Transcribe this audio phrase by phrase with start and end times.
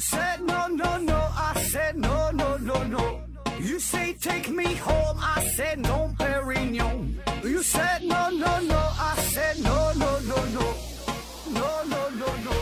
[0.00, 3.20] said no no no, I said no no no no.
[3.60, 7.16] You say take me home, I said no, Perignon.
[7.44, 10.74] You said no no no, I said no no no no,
[11.52, 12.52] no no no no.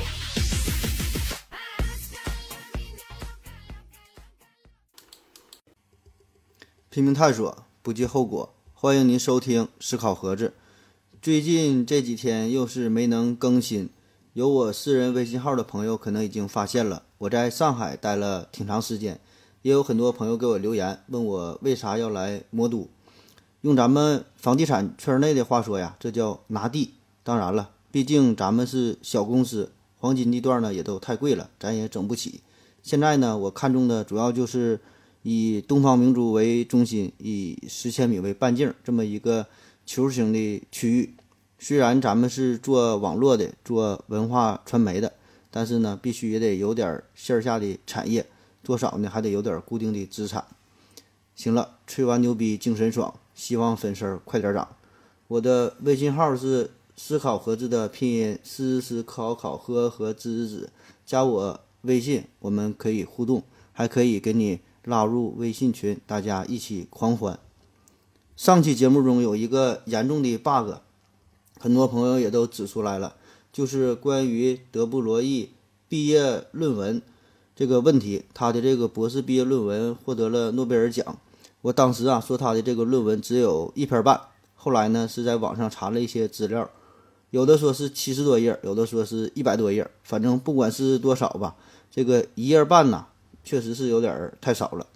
[6.91, 8.53] 拼命探索，不计后果。
[8.73, 10.55] 欢迎您收听思考盒子。
[11.23, 13.91] 最近这几天又是没能更新，
[14.33, 19.19] 有我私人微信号的朋友可能已经发现了，我在上海待了挺长时间，
[19.63, 22.89] 也有很多朋友给我留言问我为啥要来魔都。
[23.63, 26.95] 用咱们房地产圈内的话说呀，这叫拿地。
[27.25, 32.41] 当然了，毕竟咱们是小公司，黄金地段呢也都太贵了，咱也整不起。
[32.85, 34.79] 现在呢，我看中的主要就是
[35.23, 39.45] 以东方明珠为中心，以十千米为半径这么一个
[39.85, 41.15] 球形的区域。
[41.59, 45.13] 虽然咱们是做网络的，做文化传媒的，
[45.59, 48.25] 但是呢，必须也得有点线下的产业，
[48.63, 50.47] 多少呢还得有点固定的资产。
[51.35, 54.69] 行了，吹完牛逼精神爽，希望粉丝儿快点涨。
[55.27, 60.71] 我的微信号是思考盒子的拼音思思考考和和子子子，
[61.05, 67.37] 加我微信，我们可以互动，还可以给你拉入微信群，大家一起狂欢。
[68.37, 70.75] 上期节目中有一个严重的 bug，
[71.59, 73.17] 很多朋友也都指出来了，
[73.59, 75.51] 就是关于德布罗意
[75.89, 77.03] 毕业论文
[77.57, 81.19] 这个问题，他的这个博士毕业论文获得了诺贝尔奖。
[81.63, 84.21] 我当时啊说他的这个论文只有一篇半，
[84.55, 86.71] 后来呢是在网上查了一些资料，
[87.31, 91.57] 有的说是七十多页，有的说是一百多页，反正不管是多少吧，
[91.91, 93.07] 这个一页半呐，
[93.43, 94.87] 确实是有点太少了。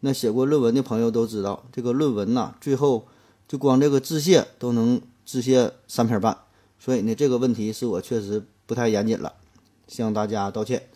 [0.00, 3.06] 那写过论文的朋友都知道，这个论文呐，最后
[3.46, 6.38] 就光这个致谢都能致谢三篇半，
[6.78, 9.34] 所以呢，这个问题是我确实不太严谨了，
[9.86, 10.88] 向大家道歉。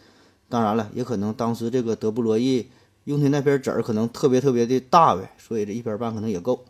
[0.48, 2.68] 当然了，也可能当时这个德布罗意
[3.04, 6.64] 用的那瓶纸儿可能特别特别的大呗，所以这一瓶半可能也够。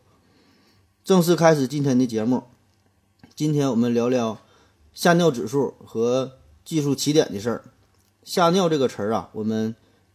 [1.04, 2.44] 正式开始今天的节目，
[3.34, 4.38] 今天我们聊聊
[4.94, 6.32] 吓尿指数和
[6.64, 7.64] 技术起点的事儿。
[8.22, 9.74] 吓尿这个词儿啊，我们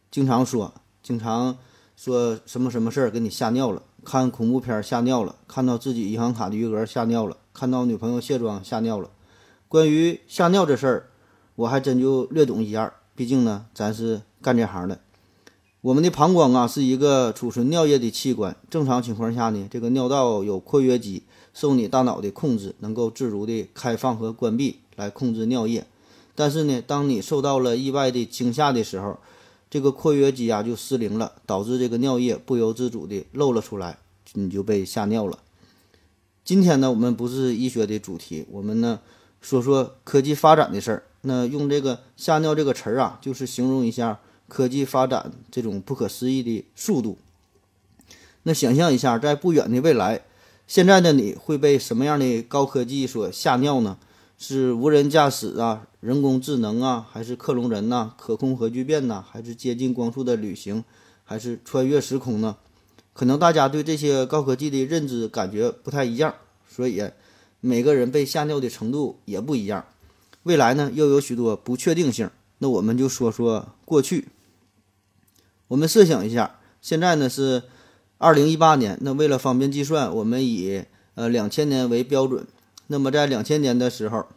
[0.10, 1.58] 经常说，经常
[1.98, 9.10] 说什么什么事儿给你吓尿了，看恐怖片吓尿了，看到自己银行卡的余额吓尿了，看到女朋友卸妆吓尿了。
[9.68, 11.08] 关于吓尿这事儿，
[11.56, 15.00] 我还真就略懂一二，毕竟呢，咱是干这行的。
[15.82, 25.88] 我们的膀胱啊是一个储存尿液的器官，正常情况下呢，这个尿道有括约肌，受你大脑的控制，能够自如的开放和关闭来控制尿液。
[26.36, 29.18] 但是呢，当你受到了意外的惊吓的时候，
[29.68, 33.98] 这个括约肌啊就失灵了，导致这个尿液不由自主的漏了出来，
[34.34, 35.40] 你就被吓尿了。
[36.48, 39.02] 今天呢，我们不是医学的主题，我们呢
[39.42, 41.04] 说说科技发展的事儿。
[41.24, 47.18] 那用这个吓尿这个词儿啊，就是形容一下科技发展这种不可思议的速度。
[48.44, 50.22] 那想象一下，在不远的未来，
[50.66, 53.98] 现在的你会被什么样的高科技所吓尿呢？
[54.38, 60.86] 是无人驾驶啊，人工智能啊，还是克隆人呐、可控核聚变呐，还是接近光速的旅行，
[61.26, 62.56] 还是穿越时空呢？
[63.18, 66.36] 可能大家对这些高科技的认知感觉不太一样，
[66.70, 67.02] 所以
[67.60, 69.88] 每个人被吓尿的程度也不一样。
[70.44, 72.30] 未来呢，又有许多不确定性。
[72.60, 74.28] 那我们就说说过去。
[75.68, 77.64] 我们设想一下，现在呢是
[78.20, 80.84] 二零一八年，那为了方便计算，我们以
[81.16, 82.46] 呃两千年为标准。
[82.86, 84.28] 那么在两千年的时候，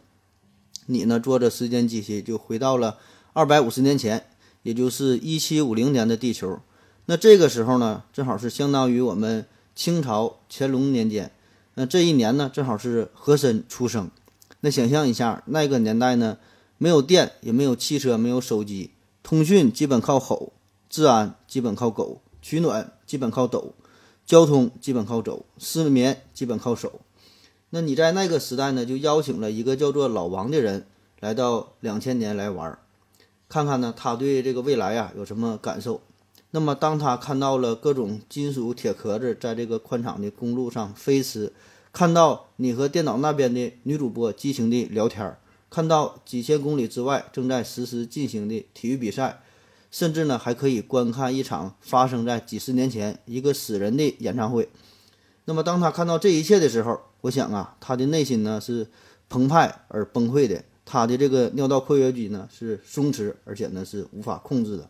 [0.87, 2.97] 你呢坐着时间机器就回到了
[3.33, 4.25] 二百五十年前，
[4.63, 6.59] 也就是一七五零年的地球。
[7.05, 9.45] 那这个时候呢，正好是相当于我们
[9.75, 11.31] 清朝乾隆年间。
[11.73, 14.11] 那这一年呢，正好是和珅出生。
[14.59, 16.37] 那想象一下，那个年代呢，
[16.77, 18.91] 没有电，也没有汽车，没有手机，
[19.23, 20.53] 通讯基本靠吼，
[20.89, 23.73] 治安基本靠狗，取暖基本靠抖，
[24.25, 27.01] 交通基本靠走，失眠基本靠手。
[27.71, 30.85] 那你在那个时代呢，就邀请了一个叫做老王的人
[31.19, 32.77] 来到两千年来玩，
[33.47, 36.01] 看看呢他对这个未来啊有什么感受。
[36.51, 41.53] 那么当他看到了各种金属铁壳子在这个宽敞的公路上飞驰，
[41.93, 45.39] 看到你和电脑那边的女主播激情的聊天儿，
[45.69, 49.41] 看到几千公里之外正在实时进行的体育比赛，
[49.89, 54.67] 甚至呢还可以观看一场发生在几十年前一个死人的演唱会。
[55.45, 58.87] 那么当他看到这一切的时候，我想啊，他的内心呢是
[59.29, 64.89] 澎湃而崩溃的，他的这个尿道括约肌呢是松弛，而且呢是无法控制的，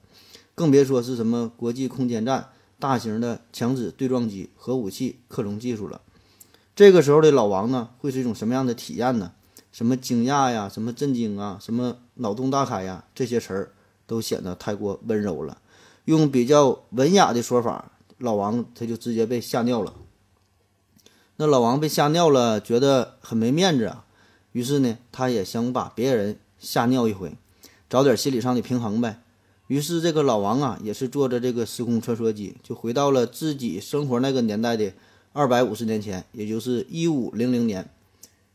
[0.55, 2.49] 更别说是什么国际空间站、
[2.79, 6.01] 大型的强子对撞机、核武器、克隆技术了。
[6.75, 9.33] 这个时候的老王呢，会是一种什么样的体验呢？
[9.71, 13.71] 什么惊讶呀，什么震惊啊，什么脑洞大开呀，这些词儿
[14.05, 15.59] 都显得太过温柔了。
[16.05, 19.93] 用比较文雅的说法，老王他就直接被吓尿了。
[21.37, 24.05] 那老王被吓尿了，觉得很没面子啊，
[24.51, 27.37] 于是呢，他也想把别人吓尿一回，
[27.89, 29.21] 找点心理上的平衡呗。
[29.71, 34.91] 于是这个老王啊，也是坐着这个时空穿梭机，就回到了自己生活那个年代的
[35.31, 37.89] 二百五十年前，也就是一五零零年。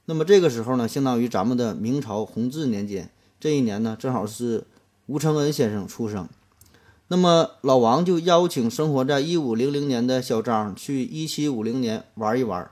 [0.05, 3.09] 那么这个时候呢，相当于咱们的明朝弘治年间。
[3.41, 4.65] 这一年呢，正好是
[5.07, 6.29] 吴承恩先生出生。
[7.09, 12.71] 那么老王就邀请生活在一五零零年的小张去一七五零年玩一玩。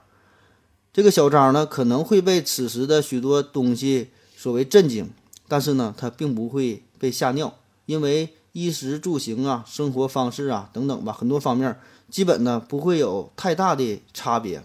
[0.93, 5.09] 这个小张呢，可能会被此时的许多东西所为震惊，
[5.47, 7.55] 但是呢，他并不会被吓尿，
[7.85, 11.77] 因为衣食住行啊、生活方式啊等等吧，很多方面
[12.09, 14.63] 基本呢不会有太大的差别。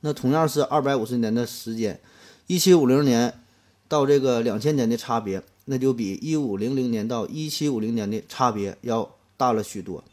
[0.00, 2.00] 那同样是二百五十年的时间，
[2.46, 3.40] 一七五零年
[3.88, 10.04] 到这个两千年的差别，那就比一五零零年到一七五零年的差别要大了许多。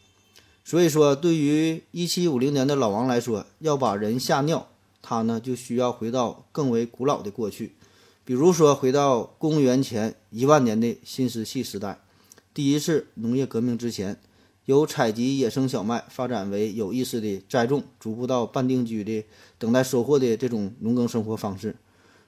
[0.65, 4.67] 所以说，对于一七五零年的老王来说，要把人吓尿，
[5.01, 7.73] 他呢就需要回到更为古老的过去，
[8.25, 11.99] 比如说回到公元前一万年的新石器时代，
[12.53, 14.19] 第一次农业革命之前。
[14.65, 19.25] 由采集野生小麦发展为有意识的栽种，逐步到半定居的
[19.57, 21.75] 等待收获的这种农耕生活方式。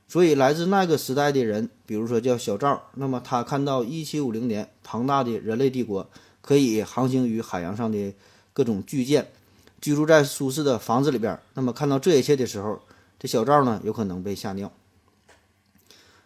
[0.06, 6.10] 所以，来自那个时代的人，比如说叫小赵，那么他看到1750年庞大的人类帝国
[6.42, 8.14] 可以航行于海洋上的
[8.52, 9.32] 各种巨舰，
[9.80, 11.40] 居住在舒适的房子里边。
[11.54, 12.82] 那么看到这一切的时候，
[13.18, 14.70] 这小赵呢有可能被吓尿。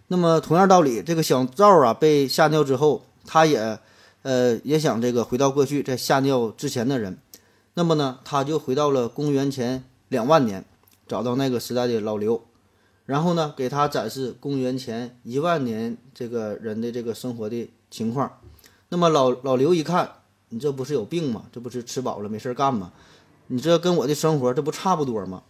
[0.09, 3.79] 那么同样道理，这个小赵啊被吓尿之后，他也。
[4.21, 7.17] 呃，也想这个回到过去，在吓尿之前的人，
[7.75, 10.65] 那么呢，他就回到了公元前两万年，
[11.07, 12.43] 找到那个时代的老刘，
[13.05, 18.41] 然后呢，给他展示公元前一万年这个人的这个生活的情况。
[18.89, 20.11] 那么老老刘一看，
[20.49, 21.45] 你这不是有病吗？
[21.53, 22.91] 这不是吃饱了没事干吗？
[23.47, 25.43] 你这跟我的生活这不差不多吗？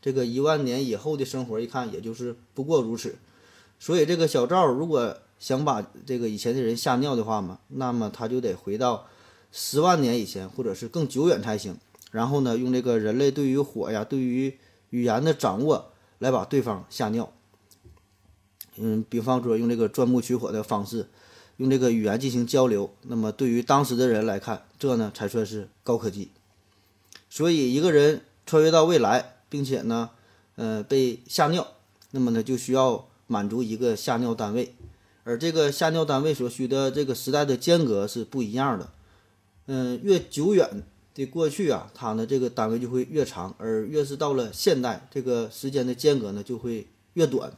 [0.00, 3.16] 这个一万年以后的生活，一看也就是不过如此。
[3.82, 5.18] 所以这个小赵如果。
[5.42, 9.08] 想把这个以前的人吓尿的话嘛，那么他就得回到
[9.50, 11.76] 十万年以前，或者是更久远才行。
[12.12, 14.56] 然后呢，用这个人类对于火呀、对于
[14.90, 15.90] 语言的掌握
[16.20, 17.32] 来把对方吓尿。
[18.76, 21.08] 嗯，比方说用这个钻木取火的方式，
[21.56, 22.94] 用这个语言进行交流。
[23.02, 26.30] 那么对于当时的人来看，这呢才算是高科技。
[27.28, 30.10] 所以一个人穿越到未来，并且呢，
[30.54, 31.66] 呃，被吓尿，
[32.12, 34.74] 那么呢就需要满足一个下尿单位。
[35.24, 38.90] 而这个下尿单位所需的这个时代的间隔是不一样的，
[39.66, 40.82] 嗯，越久远
[41.14, 47.52] 的过去啊，它呢这个单位就会越长，而越是到了现代，这个时间的间隔呢就会越短。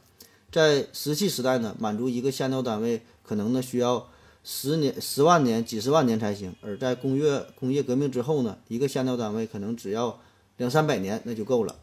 [0.53, 4.09] 在石器时代呢，满足一个下尿单位可能呢需要
[4.44, 10.21] 十年、十万年、几十万年才行；而在工业工业革命之后呢，一个下尿单位可能只要
[10.59, 11.76] 两三百年那就够了。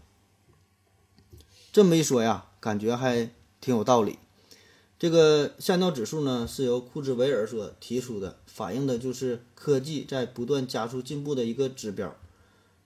[1.73, 4.19] 这么一说呀，感觉还挺有道理。
[4.99, 12.15] 这个下尿指数呢，是由库兹韦尔所提出的，反映的就是科技在不断加速进步的一个指标。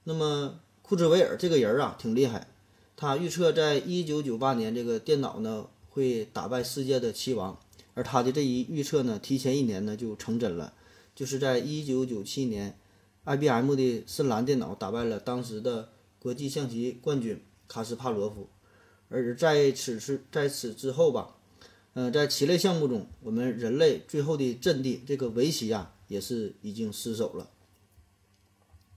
[0.03, 2.47] 那么库兹韦尔这个人啊，挺厉害，
[2.95, 7.59] 他预测在一九九八年，这个电脑呢会打败世界的棋王，
[7.95, 10.73] 而他的这一预测呢，提前一年呢就成真了，
[11.15, 12.77] 就是在一九九七年
[13.25, 18.47] ，IBM 的深蓝电脑打败了当时的国际象棋冠军卡斯帕罗夫，
[19.09, 21.35] 而在此次在此之后吧。
[21.97, 27.49] 嗯，在棋类项目中，我们人类最后的阵地这个围棋啊，也是已经失守了。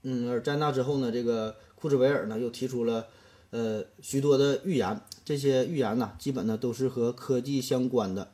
[0.01, 3.07] 嗯，而在那之后呢，这个库兹韦尔呢又提出了
[3.51, 8.33] 呃许多的预言，这些预言呢基本呢都是和科技相关的。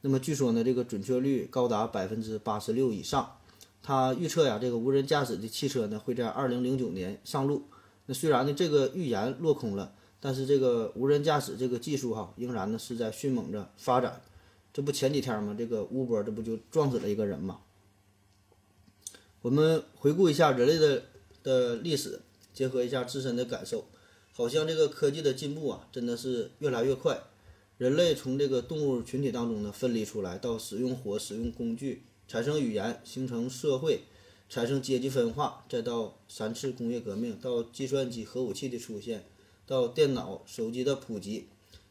[0.00, 3.36] 那么据说呢，这个准确率高达百分之八十六以上。
[3.82, 7.64] 他预测呀，这个无人驾驶的汽车呢会在二零零九年上路。
[8.06, 9.92] 那虽然呢这个预言落空了。
[10.20, 14.22] 但是这个无人驾驶这个技术哈，仍然呢是在迅猛着发展。
[14.72, 17.60] 这不前几天嘛，这个乌波这不就撞死了一个人嘛？
[19.42, 21.04] 我们回顾一下人类的
[21.42, 22.20] 的历史，
[22.52, 23.86] 结合一下自身的感受，
[24.32, 27.22] 好像这个科技的进步啊，真的是越来越快。
[27.78, 34.00] 人类从这个动物群体当中呢分离出来，到使用火、使用工具、产生语言、形成社会、
[34.48, 39.24] 产生阶级分化，再到三次工业革命，到计算机、核武器的出现。
[39.66, 41.48] 到电脑、手机的普及，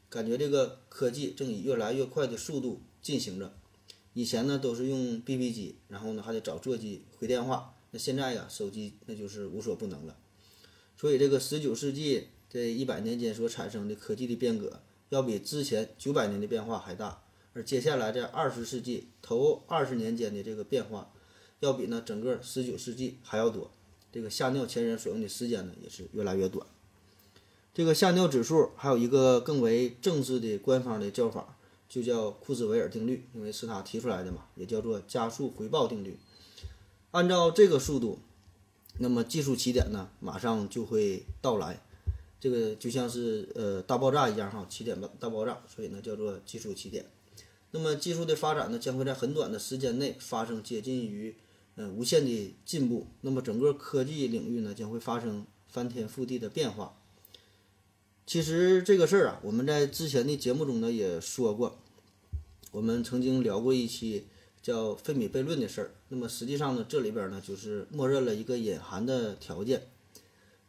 [0.09, 3.53] 感觉这个科技正以越来越快的速度进行着。
[4.13, 7.75] 以前呢都是用 BB 机，然后呢还得找座机回电话。
[7.91, 10.17] 那现在呀，手机那就是无所不能了。
[10.95, 17.23] 所以这个十九世纪这一百年间所产生的科技的变革，要比之前九百年的变化还大。
[17.51, 21.13] 而接下来这二十世纪头二十年间的这个变化，
[21.59, 23.71] 要比呢整个十九世纪还要多。
[24.13, 26.65] 这个吓尿前人所用的时间呢，也是越来越短。
[27.75, 31.57] 这个吓尿指数还有一个更为正式的官方的叫法，
[31.89, 36.17] 就叫库兹韦尔定律，因为是他提出来的嘛，也叫做加速回报定律。
[37.11, 38.19] 按照这个速度，
[38.99, 41.81] 那么技术起点呢，马上就会到来。
[42.39, 47.05] 这个就像是呃大爆炸一样哈，起点吧大爆炸，所以呢叫做技术起点。
[47.71, 51.35] 那么技术的发展呢，将会在很短的时间内发生接近于
[51.75, 53.07] 呃无限的进步。
[53.19, 56.95] 那么整个科技领域呢，将会发生翻天覆地的变化。
[58.25, 61.77] 其实这个事儿啊，我们在之前的节目中呢也说过，
[62.71, 64.25] 我们曾经聊过一期
[64.63, 65.91] 叫费米悖论的事儿。
[66.09, 69.87] 那么实际上呢，这里边呢就是默认了一个隐含的条件，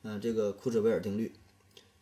[0.02, 1.32] 嗯，这个库兹韦尔定律。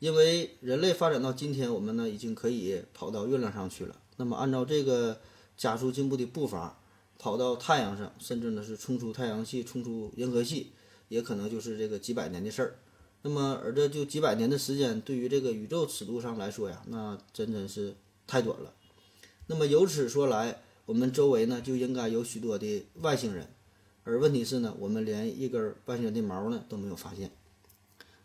[0.00, 3.96] 因为人类发展到今天，我们呢已经可以跑到月亮上去了。
[4.16, 5.20] 那么按照这个
[5.56, 6.80] 加速进步的步伐，
[7.16, 10.72] 跑到太阳上，甚至呢是冲出太阳系、冲出银河系，
[11.08, 12.74] 也可能就是这个几百年的事儿。
[13.26, 17.94] 那么，而这就几百年的时间，对于这个宇宙尺度上来说呀，那真真是
[18.26, 18.74] 太短了。
[19.46, 23.48] 那么由此说来，我们周围呢就应该有许多的外星人，
[24.02, 27.30] 而问题是呢，我们连一根外星人的毛呢都没有发现。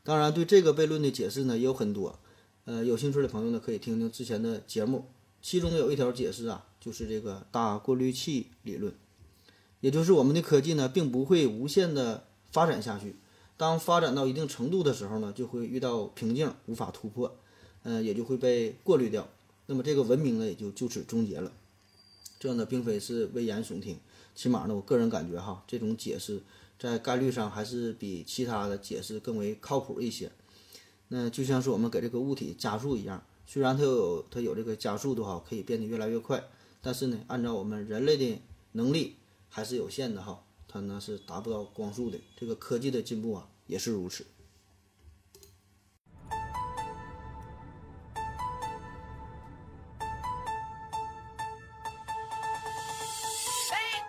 [0.03, 2.19] 当然，对这个悖论的解释呢也有很多，
[2.65, 5.05] 呃，有兴趣的朋友呢可以听听之前的节目，
[5.41, 8.93] 其中有一条解释啊，就是这个大过滤器理论，
[9.79, 13.15] 也就是我们的科技呢并不会无限的发展下去。
[13.59, 17.35] 当发展到一定程度的时候呢，就会遇到瓶颈，无法突破，
[17.83, 19.27] 嗯，也就会被过滤掉。
[19.65, 21.51] 那么这个文明呢，也就就此终结了。
[22.39, 23.99] 这呢，并非是危言耸听，
[24.33, 26.41] 起码呢，我个人感觉哈，这种解释
[26.79, 30.31] 在概率上还是比其他的解释更为靠谱一些。
[31.09, 36.41] 那就像是我们给这个物体加速一样，虽然它有它有这个加速度哈，可以变得越来越快，
[36.81, 38.39] 但是呢，按照我们人类的
[38.71, 39.17] 能力
[39.49, 40.41] 还是有限的哈。
[40.71, 44.23] 它呢是达不到光速的，这个科技的进步啊也是如此。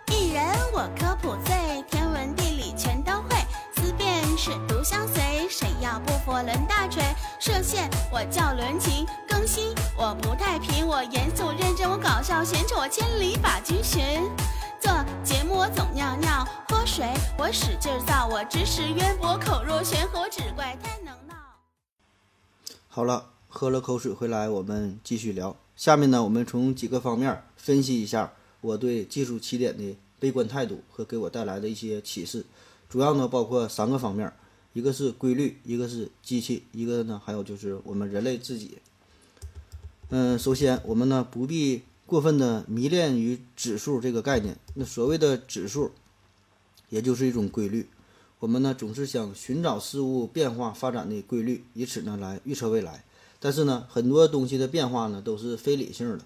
[0.07, 3.35] 一人我科普最，天文地理全都会，
[3.75, 7.03] 思辨是独相随，谁要不服抡大锤。
[7.39, 14.29] 射线我叫伦琴，更新我不太平，我严肃认真，我搞笑闲扯，我千里把君寻。
[15.23, 17.05] 节目我总尿尿，喝水
[17.37, 21.35] 我使劲造，我知识渊博，口若悬河，只怪太能闹。
[22.87, 25.55] 好了，喝了口水回来，我们继续聊。
[25.75, 32.45] 下面呢，我们从几个方面分析一下我对技术起点的悲观态度和给我带来的一些启示。
[32.89, 34.31] 主要呢包括三个方面，
[34.73, 38.77] 一个是规律，一个是机器，一个呢还有就是我们人类自己。
[40.09, 41.83] 嗯，首先我们呢不必。
[42.11, 45.91] 过分的迷恋于指数这个概念，那所谓的指数，
[46.89, 47.87] 也就是一种规律。
[48.39, 53.05] 我们呢总是想寻找事物变化发展的规律，以此呢来预测未来。
[53.39, 56.25] 但是呢，很多东西的变化呢都是非理性的，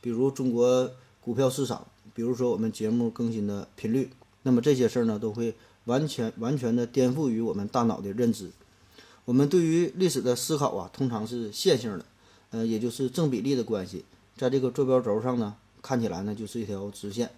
[0.00, 0.90] 比如中国
[1.20, 4.08] 股票市场，比如说我们节目更新的频率，
[4.42, 8.50] 那么这些事儿呢都会完全完全的颠覆于我们大脑的认知。
[9.26, 12.06] 我们对于历史的思考啊，通常是线性的，
[12.52, 14.06] 呃，也就是正比例的关系。
[14.36, 17.30] 在这个坐标轴上呢，看起来呢就是一条直线。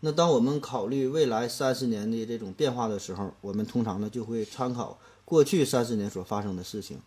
[0.00, 6.98] 那当我们考虑未来三十年的这种变化的时候，我们通常呢就会参考过去三十年所发生的事情。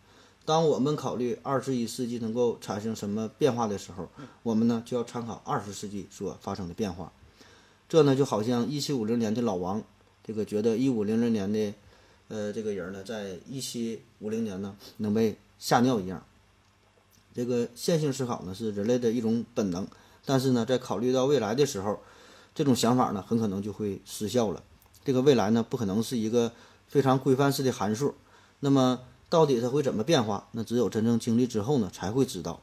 [0.46, 4.08] 当我们考虑二十一世纪能够产生什么变化的时候，
[4.44, 7.12] 我们呢就要参考二十世纪所发生的变化。
[7.90, 9.84] 这呢就好像一七五零年的老王，
[10.24, 11.74] 这个觉得一五零零年的，
[12.30, 16.24] 呃，这个人呢，在一七五零年呢能被吓尿一样。
[17.36, 19.86] 这个线性思考呢是人类的一种本能，
[20.24, 22.00] 但是呢，在考虑到未来的时候，
[22.56, 24.64] 这种想法呢很可能就会失效了。
[25.04, 26.54] 这个未来呢不可能是一个
[26.88, 28.16] 非常规范式的函数，
[28.62, 30.48] 那么到底它会怎么变化？
[30.54, 32.62] 那只有真正经历之后呢才会知道。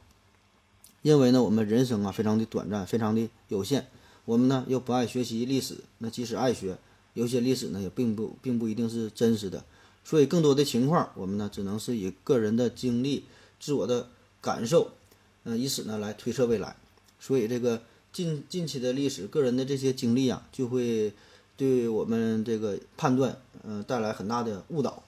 [1.03, 3.85] 因为呢我们人生啊非常的短暂，非常的有限，
[4.25, 6.79] 我们呢又不爱学习历史，那即使爱学，
[7.13, 9.63] 有些历史呢也并不并不一定是真实的，
[10.03, 13.25] 所以更多的情况我们呢只能是以个人的经历、
[13.59, 14.09] 自我的。
[14.43, 14.91] 感受，
[15.45, 16.75] 嗯，以此呢来推测未来，
[17.17, 17.81] 所以这个
[18.11, 21.13] 近近期的历史，个人的这些经历啊，就会
[21.55, 25.01] 对我们这个判断，嗯，带来很大的误导。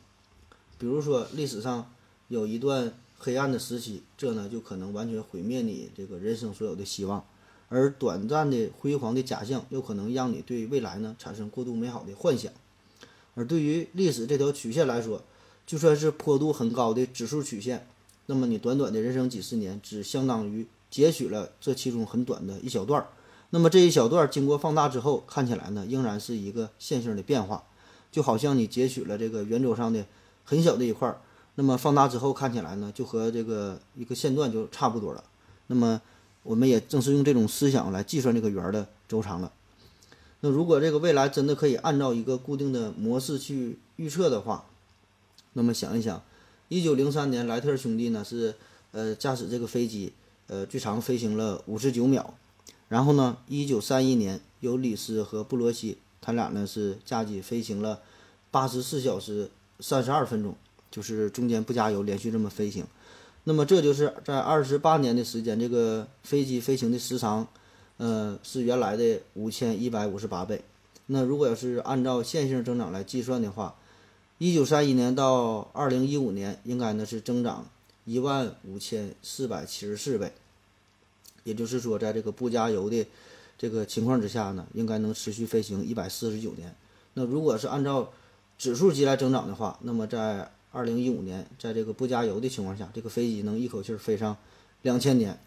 [0.77, 1.92] 比如说历史上
[2.30, 7.22] 有一段黑暗的时期，这呢就可能完全毁灭你这个人生所有的希望；
[7.68, 12.50] 而短暂的辉煌的假象，又可能让你对未来呢产生过度美好的幻想。
[13.34, 15.22] 而对于历史这条曲线来说，
[15.68, 17.86] 就算是坡度很高的指数曲线。
[18.27, 23.08] 那么你短短的人生几十年，只相当于截取了这其中很短的一小段儿。
[23.51, 27.63] 那么这一小段经过放大之后，看起来呢，仍然是一个线性的变化，
[28.12, 30.05] 就好像你截取了这个圆周上的
[30.44, 31.22] 很小的一块儿，
[31.55, 35.24] 那么放大之后看起来呢，就和这个一个线段就差不多了。
[35.67, 36.01] 那么
[36.44, 39.51] 我们也正是用这种思想来计算这个圆的周长了。
[40.41, 44.65] 那如果这个未来真的可以按照一个固定的模式去预测的话，
[45.53, 46.22] 那么想一想，
[46.67, 48.55] 一九零三年莱特兄弟呢是
[48.91, 50.13] 呃驾驶这个飞机
[50.48, 52.34] 呃最长飞行了五十九秒。
[52.88, 58.00] 然后呢，一九三一年，由李斯和布罗西，他俩呢是驾机飞行了
[58.51, 60.55] 八十四小时三十二分钟，
[60.91, 62.86] 就是中间不加油，连续这么飞行。
[63.45, 67.48] 那么这就是在二十八年的时间，这个飞机飞行的时长，
[67.98, 70.62] 呃，是原来的五千一百五十八倍。
[71.07, 73.75] 那如果要是按照线性增长来计算的话，
[74.38, 77.70] 一九三一年到二零一五年，应该呢是增长
[78.04, 80.34] 一万五千四百七十四倍。
[81.46, 83.08] 也就是说，在这个不加油的
[83.58, 86.75] 这个情况之下呢，应该能持续飞行一百四十九年。
[87.13, 88.12] 那如果是按照
[88.58, 94.36] 指数级来增长的话，那么在二零一五年，在这个不加油的情况下，这个飞机能一口气飞上
[94.82, 95.39] 两千年。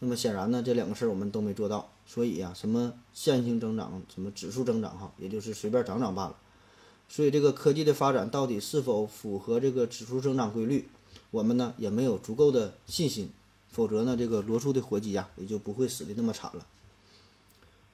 [0.00, 1.88] 那么显然呢，这两个事儿我们都没做到。
[2.04, 6.36] 所以呀，什么线性增长，什么指数增长，哈，也就是随便涨涨罢了。
[7.08, 10.88] 所以这个科技的发展到底是否符合这个指数增长规律，
[11.30, 13.30] 我们呢也没有足够的信心。
[13.70, 16.64] 否则呢，这个罗素的活鸡呀，也就不会死的那么惨了。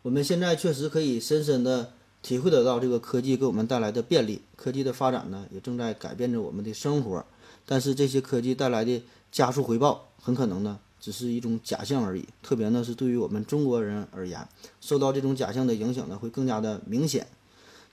[0.02, 7.24] 我们现在确实可以深深的体会得到这个科技给我们带来的便利，科技的发展呢，也正在改变着我们的生活。
[7.64, 9.02] 但是这些科技带来的
[9.32, 12.26] 加速回报，很可能呢，只是一种假象而已。
[12.42, 14.46] 特别呢，是对于我们中国人而言，
[14.82, 17.26] 受到这种假象的影响呢，会更加的明显。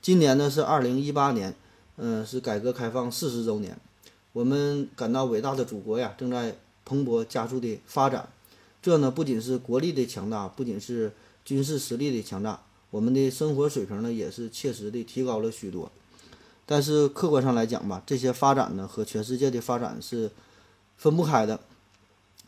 [0.01, 1.55] 今年呢是二零一八年，
[1.97, 3.77] 嗯，是改革开放四十周年，
[4.33, 6.55] 我们感到伟大的祖国呀，正在。
[6.89, 8.29] 蓬勃加速的发展，
[8.81, 11.11] 这呢不仅是国力的强大，不仅是
[11.43, 15.91] 军事实力的强大，我们的生活水平呢也是切实的提高了许多。
[16.65, 20.31] 但是客观上来讲吧，这些发展呢和全世界的发展是
[20.95, 21.59] 分不开的。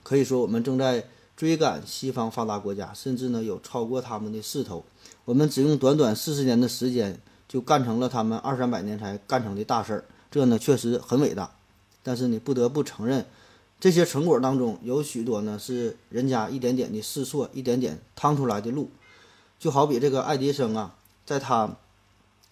[0.03, 4.85] 可以说，我们正在追赶西方发达国家，甚至呢有超过他们的势头。
[5.25, 11.51] 我们只用短短四十年的时间，就干成了他们二三百年才干成的大事儿，这呢确实很伟大。
[12.01, 13.25] 但是你不得不承认。
[13.81, 18.91] 这些成果当中有许多呢，是人家一点点的试错，一点点趟出来的路。
[19.57, 21.77] 就好比这个爱迪生啊，在他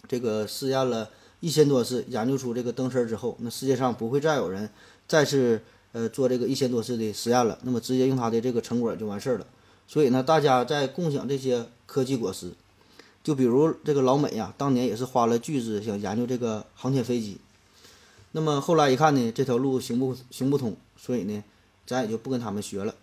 [0.08, 4.70] 这个试验了一千多次，研究出这个灯丝之后，那世界上不会再有人
[5.06, 5.60] 再次
[5.92, 9.46] 呃做这个一千多次的实验了，那么直接用他的这个成果就完事儿了。
[9.86, 12.52] 所以呢，大家在共享这些科技果实。
[13.28, 17.36] 就比如这个老美呀，当年也是花了巨资想研究这个航天飞机，
[18.32, 20.74] 那么后来一看呢，这条路行不行不通。
[20.96, 21.44] 所以呢，
[21.86, 22.94] 咱也就不跟他们学了。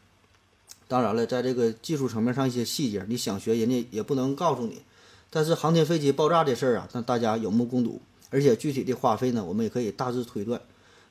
[0.87, 4.81] 当然了，在这个技术层面上一些细节，你想学，人家也不能告诉你。
[5.29, 10.59] 但是航天飞机爆炸这事儿啊，那大家有目共睹，而且具体的花费呢，我们也可以大致推断。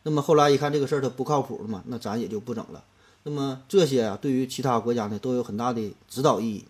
[0.02, 2.82] 那么后来一看这个事儿它不靠谱了嘛，那咱也就不整了。
[3.22, 6.64] 那么这些啊，对于其他国家呢，都有很大的指导意义。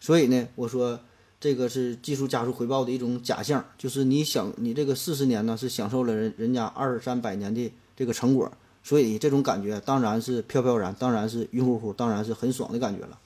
[0.00, 1.00] 所以呢，我说
[1.42, 8.48] 这个是技术加速回报的一种假象，就是你想你这个四十年呢，是享受了人人家二三百年的这个成果。
[8.84, 13.18] 所以这种感觉当然是飘飘然，当然是晕乎乎，当然是很爽的感觉了。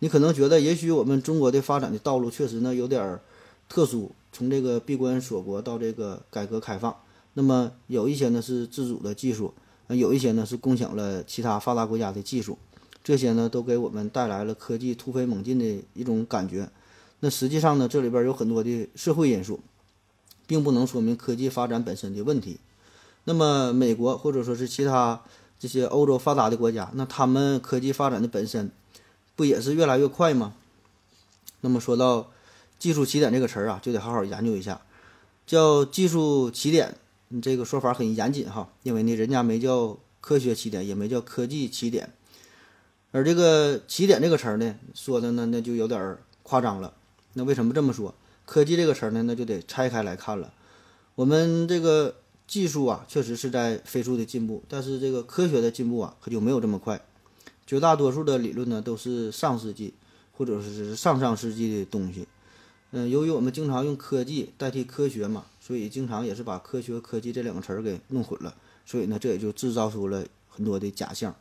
[0.00, 3.20] 你可能觉得，也许我们中国的发展的道路确实呢有点
[3.68, 6.96] 特殊，从这个闭关锁国到这个改革开放，
[7.34, 9.54] 那么有一些呢是自主的技术，
[9.86, 12.58] 有一些呢是共享了其他发达国家的技术，
[13.04, 16.68] 这些呢都给我们带来了科技突飞猛进的一种感觉。
[17.24, 19.60] 那实际上呢，这里边有很多的社会因素，
[20.48, 22.58] 并不能说明科技发展本身的问题。
[23.22, 25.22] 那么，美国或者说是其他
[25.56, 28.72] 这些欧洲发达的国家，那他们科技发展的本身
[29.36, 30.54] 不也是越来越快吗？
[31.60, 32.28] 那么说到
[32.80, 34.82] 技术起点这个词儿啊，就得好好研究一下，
[35.46, 36.96] 叫技术起点，
[37.28, 42.12] 你这个说法很严谨哈，因为呢，人家没叫科学起点，也没叫科技起点，
[43.12, 46.92] 而这个起点这个词儿呢，说的呢，那就有点夸张了。
[47.34, 48.14] 那为什么这么说？
[48.44, 50.52] 科技这个词儿呢，那就得拆开来看了，
[51.14, 52.16] 我们这个。
[52.44, 57.00] 技术啊，确实是在飞速的进步，但是这个科学的进步啊，可就没有这么快。
[57.66, 59.94] 绝大多数的理论呢，都是上世纪
[60.32, 62.26] 或者是上上世纪的东西。
[62.90, 68.54] 嗯，由于我们经常用科技代替科学嘛，所以经常也是把科学、科技这两个词儿给弄混了。
[68.84, 71.34] 所以呢，这也就制造出了很多的假象。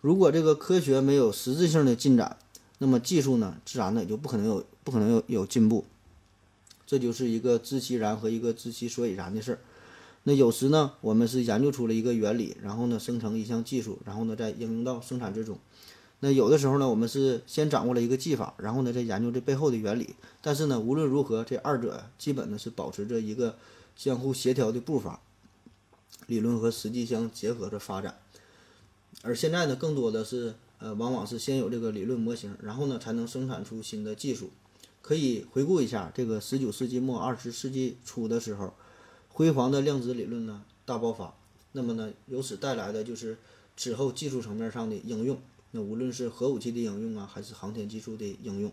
[0.00, 2.38] 如果这个科学没有实质性的进展，
[2.78, 5.84] 那么技术呢，自然呢也就不可能有不可能有有进步。
[6.86, 9.58] 这就是一个知其然和一个知其所以然的事儿。
[10.24, 15.58] 那有时呢，我们是研究出了一个原理，然后呢，生成一项技术，然后呢，再应用到生产之中。
[16.20, 20.16] 那有的时候呢，我们是先掌握了一个技法，然后呢再研究这背后的原理。
[20.40, 23.56] 但是呢，无论如何，这二者基本呢是保持着一个
[23.96, 25.20] 相互协调的步伐，
[26.26, 28.18] 理论和实际相结合着发展。
[29.22, 34.50] 而现在呢，更多的是呃，往往是先有这个理论模型，然后呢才能生产出新的技术。
[35.00, 38.74] 可以回顾一下这个十九世纪末二十世纪初的时候，
[39.28, 41.34] 辉煌的量子理论呢大爆发。
[41.72, 43.38] 那么呢，由此带来的就是
[43.76, 45.38] 之后技术层面上的应用。
[45.72, 48.72] 那无论是核武器的应用啊，还是航天技术的应用，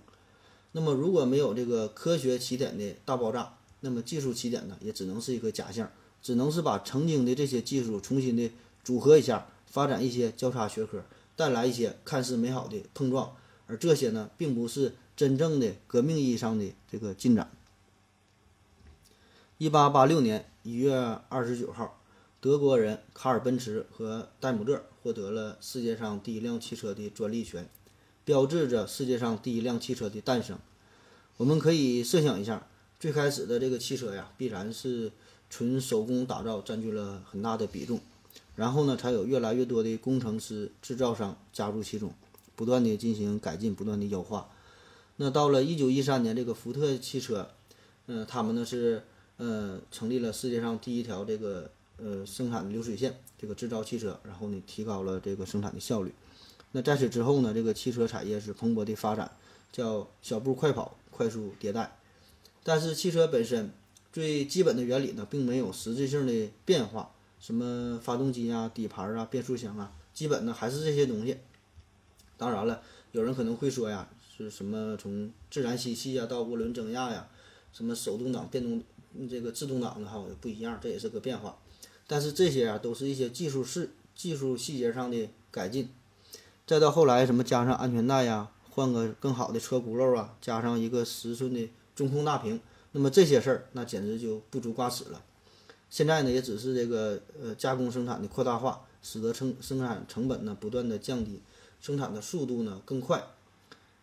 [0.71, 8.49] 那么如果没有这个科学起点的大爆炸，那么技术起点呢，也只能是一个假象，只能是把曾经的这些技术重新的
[8.83, 11.03] 组合一下，发展一些交叉学科，
[11.35, 13.35] 带来一些看似美好的碰撞，
[13.67, 17.51] 而这些呢，并不是真正的革命意义上的这个进展。
[19.57, 20.95] 一八八六年一月
[21.29, 21.99] 二十九号。
[22.41, 27.69] 德国人卡尔·奔驰和戴姆勒获得了世界上第一辆汽车的专利权，
[28.25, 30.59] 标志着世界上第一辆汽车的诞生。
[31.37, 32.67] 我们可以设想一下，
[32.99, 35.13] 最开始的这个汽车呀，必然是
[35.49, 38.01] 纯手工打造，占据了很大的比重。
[38.55, 42.13] 然后呢，才有越来越多的工程师、制造商加入其中，
[42.55, 44.49] 不断的进行改进，不断的优化。
[45.17, 47.49] 那到了一九一三年，这个福特汽车，
[48.07, 49.03] 嗯，他们呢是
[49.37, 51.71] 呃成立了世界上第一条这个。
[51.97, 56.11] 呃，生产的流水线，这个制造汽车，然后呢，提高了这个生产的效率。
[56.71, 59.31] 那在此之后呢，这个汽车产业是蓬勃的发展，
[59.71, 61.95] 叫小步快跑，快速迭代。
[62.63, 63.71] 但是汽车本身
[64.11, 67.11] 最基本的原理呢，并没有实质性的变化，
[67.43, 71.37] 什么发动机啊、底盘啊、变速箱啊，基本呢还是这些东西。
[72.37, 77.27] 当然了，有人可能会说呀，是什么从自然吸气啊到涡轮增压呀，
[77.73, 78.81] 什么手动挡、电动
[79.29, 81.57] 这个自动挡的哈不一样，这也是个变化。
[82.07, 85.89] 但是这些啊，都是一些技术是技术细节上的改进，
[86.65, 92.61] 再到后来什么加上安全带呀，换个更好的车轱辘啊，加上一个十寸的中控大屏，
[92.93, 95.21] 那么这些事儿那简直就不足挂齿了。
[95.93, 101.39] 现在呢，也只是这个呃加工生产的扩大化，使得成生产成本呢不断的降低，
[101.79, 103.23] 生产的速度呢更快。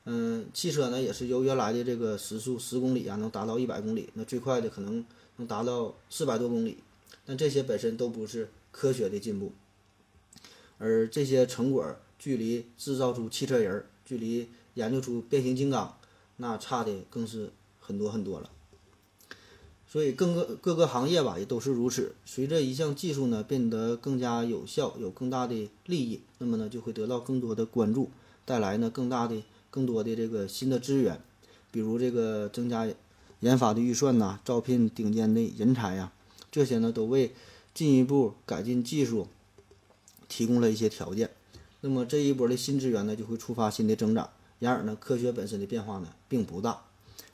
[0.05, 5.05] 嗯，汽车呢也是由原来的这个时速十公里啊，能达到一百公里，那最快的可能
[5.39, 6.79] 能达到四百多公里。
[7.27, 9.51] 但这些本身都不是科学的进步，
[10.79, 15.99] 而这些成果距离制造出汽车人儿，距离研究出变形金刚，
[16.37, 17.51] 那差的更是
[17.81, 18.49] 很多很多了。
[19.93, 22.15] 所以各个各个行业吧也都是如此。
[22.25, 28.09] 随着一项技术呢变得更加有效，有更大的利益，那么呢就会得到更多的关注，
[28.45, 31.21] 带来呢更大的、更多的这个新的资源，
[31.73, 32.87] 比如这个增加
[33.41, 36.13] 研发的预算呐，招聘顶尖的人才呀。
[36.53, 37.33] 这些呢，都为
[37.75, 39.27] 进一步改进技术
[40.29, 41.31] 提供了一些条件。
[41.81, 44.31] 那么这一波的新资源呢，就会触发新的增长。
[44.61, 46.83] 然而呢，科学本身的变化呢，并不大，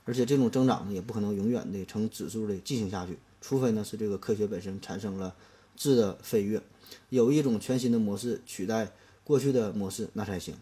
[0.07, 5.35] 而且这种增长呢，也不可能永远的呈指数的进行下去，除非呢是这个科学本身产生了
[5.77, 6.62] 质的飞跃，
[7.11, 8.92] 有一种全新的模式取代
[9.25, 10.55] 过去的模式，那才行。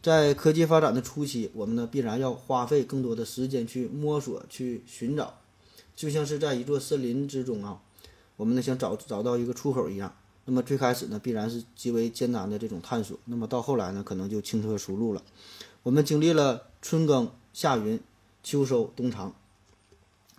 [0.00, 5.34] 在科技发展的初期，我们呢必然要花费更多的时间去摸索、去寻找。
[5.94, 7.82] 就像是在一座森林之中啊，
[8.36, 10.14] 我们呢想找找到一个出口一样。
[10.46, 13.18] 那么最开始呢，必然是极为艰难的这种探索。
[13.26, 15.22] 那么到后来呢，可能就轻车熟路了。
[15.82, 18.00] 我们经历了春耕、夏耘、
[18.42, 19.34] 秋收、冬藏。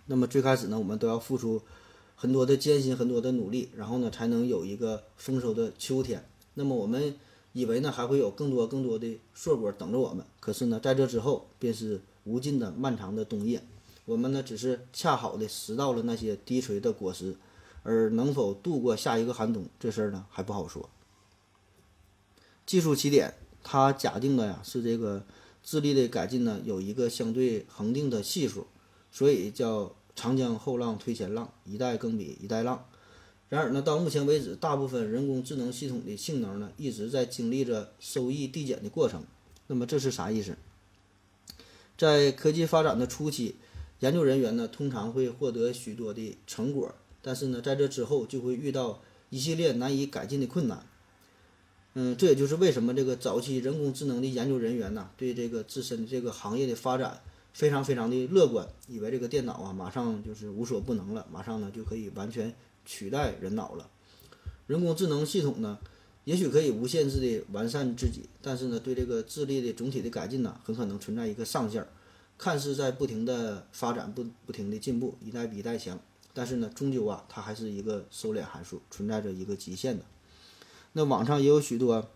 [0.06, 1.62] 那么最开始呢，我们都要付出
[2.16, 6.24] 很多的艰辛、很多的努力，然后呢，才能有一个丰收的秋天。
[6.54, 7.16] 那么我们
[7.52, 10.24] 以为呢，还会有更多更多的硕果等着我们。
[10.40, 13.62] 可是呢，在这之后，便是无尽的漫长的冬夜。
[14.04, 17.36] 我们呢，只是恰好的拾到了那些低垂的果实，
[17.84, 20.90] 而能否度过下一个寒冬，这事儿呢还不好说。
[22.66, 25.24] 技术起点，它假定的呀是这个
[25.62, 28.66] 智力的改进呢有一个相对恒定的系数，
[29.10, 32.86] 所以叫长江后浪推前浪，一代更比一代浪。
[33.48, 39.22] 然而呢，到目前为止，大部分人工智能系统的性能呢一直在经历着收益递减的过程。
[39.66, 40.56] 那么这是啥意思？
[41.96, 43.56] 在科技发展的初期。
[44.00, 50.84] 研究人员呢，通常会获得许多的成果，但是呢，在这之后就会遇到一系列难以改进的困难。
[51.94, 57.20] 嗯，这也就是为什么这个早期人工智能的研究人员呢，对这个自身这个行业的发展
[57.52, 62.54] 非常非常的乐观，以为这个电脑啊，马上就是无所不能了，马上呢就可以完全
[62.86, 63.90] 取代人脑了。
[64.66, 65.78] 人工智能系统呢，
[66.24, 71.88] 也许可以无限制的完善自己，但是呢，对这个智力的总体的改进呢，很可能存在一个上限儿。
[72.38, 76.00] 看似在不停的发展，不不停的进步，一代比一代强，
[76.32, 80.04] 但是呢，终究啊，它还是一个收敛函数，存在着一个极限的。
[80.92, 82.08] 那网上也有许多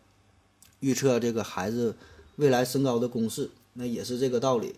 [0.80, 1.96] 预测这个孩子
[2.36, 4.74] 未来身高的公式，那也是这个道理。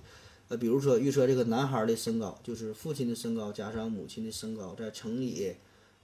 [0.49, 5.55] 呃，比如说预测这个男孩的身高，就是父亲的身高加上母亲的身高，再乘以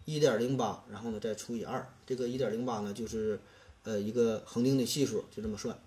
[0.05, 1.89] 一点零八，然后呢再除以二。
[2.07, 3.41] 这个一点零八呢，就是
[3.85, 5.79] 呃一个恒定的系数，就这么算。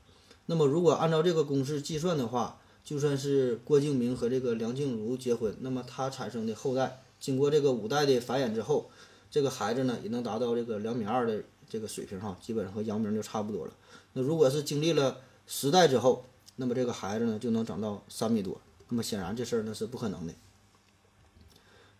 [0.48, 8.90] 那么如果按照这个公式计算的话，就算是郭敬明和这个梁静茹结婚，那么他产生的后代，经过这个五代的繁衍之后，
[9.30, 13.74] 这个孩子呢也能达到这个两米二的这个水平哈，基本上和姚明就差不多了。
[14.14, 16.26] 那如果是经历了十代之后，
[16.56, 18.60] 那么这个孩子呢就能长到三米多。
[18.90, 20.34] 那么显然这事儿那是不可能的。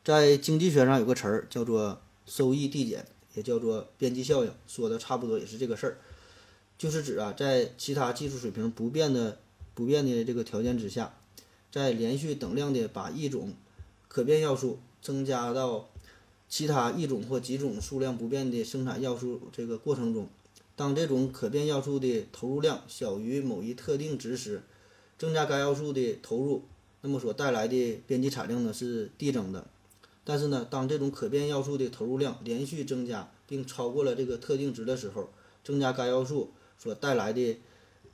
[0.04, 5.98] 在经济学上有个词儿叫做收益递减，也叫做边际效应，说的差不多也是这个事儿，
[6.78, 9.40] 就是指啊在其他技术水平不变的
[9.74, 11.14] 不变的这个条件之下，
[11.70, 13.54] 在连续等量的把一种
[14.08, 15.90] 可变要素增加到
[16.50, 20.28] 其他一种或几种数量不变的生产要素这个过程中，
[20.76, 24.64] 当这种可变要素的投入量小于某一特定值时，
[25.18, 26.64] 增加该要素的投入。
[27.02, 29.68] 那么所带来的边际产量呢是递增的，
[30.24, 35.30] 但是呢，当这种可变要素的投入量连续增加并超过了这个特定值的时候，
[35.64, 37.60] 增加该要素所带来的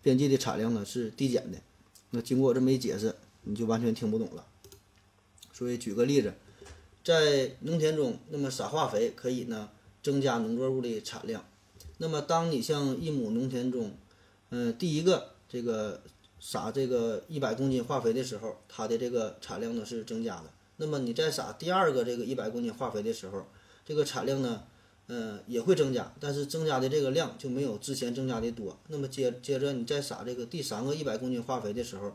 [0.01, 1.59] 边际的产量呢是递减的。
[2.11, 4.45] 那经过我这么一解释，你就完全听不懂了。
[5.53, 6.33] 所以举个例子，
[7.03, 9.69] 在农田中，那么撒化肥可以呢
[10.01, 11.45] 增加农作物的产量。
[11.97, 13.91] 那么当你向一亩农田中，
[14.49, 16.01] 嗯，第一个这个。
[16.45, 20.43] 撒这个一百公斤化肥的时候，它的这个产量呢是增加的。
[20.75, 23.47] 那么你再撒第二个这个一百公斤化肥的时候，
[23.85, 24.61] 这个产量呢，
[25.07, 28.77] 嗯，也会增加，但是增加的这个量就没有之前增加的多。
[28.89, 32.11] 那么接接着你再撒这个第三个一百公斤化肥的时候，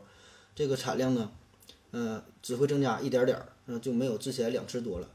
[0.53, 1.31] 这个产量呢，
[1.93, 5.09] 嗯，只会增加一点点儿，那就没有之前两次多了。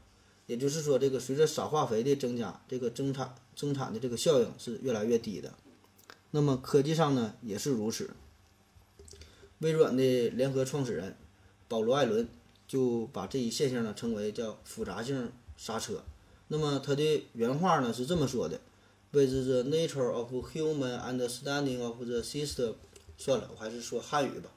[0.47, 5.53] 也就是说，这个随着少化肥的增加，这个增产增产的这个效应是越来越低的。
[6.31, 8.11] 那么科技上呢也是如此。
[9.59, 11.15] 微软的联合创始人
[11.67, 12.27] 保罗·艾伦
[12.67, 16.03] 就把这一现象呢称为叫复杂性刹车。
[16.49, 18.59] 那么他的原话呢是这么说的
[19.11, 22.75] ：“With the nature of human understanding of the system，
[23.17, 24.51] 算了，我还是说汉语吧。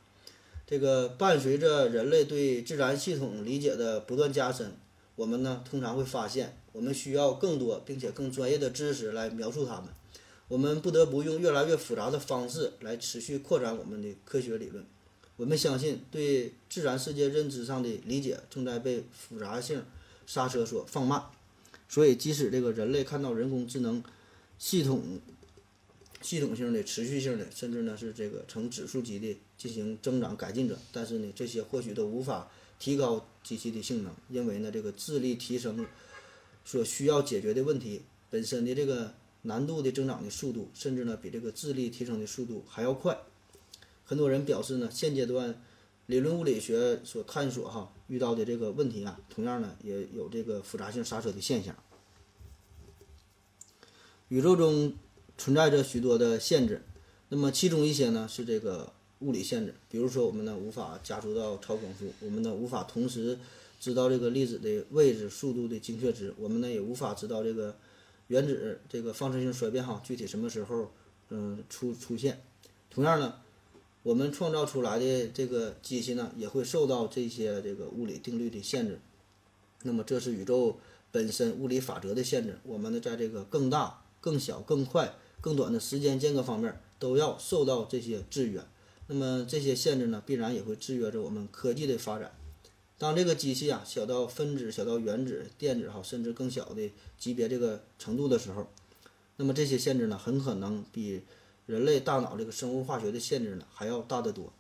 [0.71, 4.77] 这个伴随着人类对自然系统理解的不断加深，
[5.17, 9.89] 我们呢通常会发现，我们需要更多并且更专业的知识来描述它们。
[10.47, 14.85] 我们不得不用越来越复杂的方式来持续扩展我们的科学理论。
[15.37, 19.83] 我们相信，对自然世界认知上的理解正在被复杂性
[20.27, 21.23] 刹车所放慢。
[21.89, 24.05] 所以，即使这个人类看到人工智能
[24.59, 25.19] 系统
[26.21, 35.87] 系统性的、持续性的，甚至呢是这个呈指数级的进行增长改进者，但是呢，这些或许都无法提高机器的性能，因为呢，这个智力提升
[36.65, 39.15] 所需要解决的问题本身的这个。
[39.43, 43.17] 难度的增长的速度，甚至呢比这个智力提升的速度还要快。
[44.05, 45.63] 很多人表示呢，现阶段
[46.07, 51.75] 理论物理学所探索哈遇到的这个问题啊，同样呢也有这个复杂性刹车的现象。
[54.27, 54.93] 宇宙中
[55.39, 56.83] 存在着许多的限制，
[57.31, 63.39] 那么其中一些呢是这个物理限制，比如说我们呢无法加速到超光速，我们呢无法同时
[63.81, 67.75] 知道这个粒子的位置、速度的精确值，我们呢也无法知道这个。
[68.29, 70.93] 原子这个放射性衰变哈，具体什么时候
[71.31, 72.43] 嗯出出现？
[72.91, 73.37] 同样呢，
[74.03, 79.01] 我们创造出来的这个机器呢，也会受到这些这个物理定律的限制。
[79.83, 80.79] 那么这是宇宙
[81.11, 82.59] 本身物理法则的限制。
[82.65, 88.65] 我们呢，在这个更大、更小、更快、更短的时间间隔方面，都要受到这些制约。
[89.07, 92.33] 那么这些限制呢，必然也会制约着我们科技的发展。
[92.99, 98.69] 当这个机器啊小到分子、小到原子、电子哈，甚至更小的级别这个程度的时候，
[99.37, 101.23] 那么这些限制呢，很可能比
[101.67, 104.53] 人类大脑这个生物化学的限制呢还要大得多。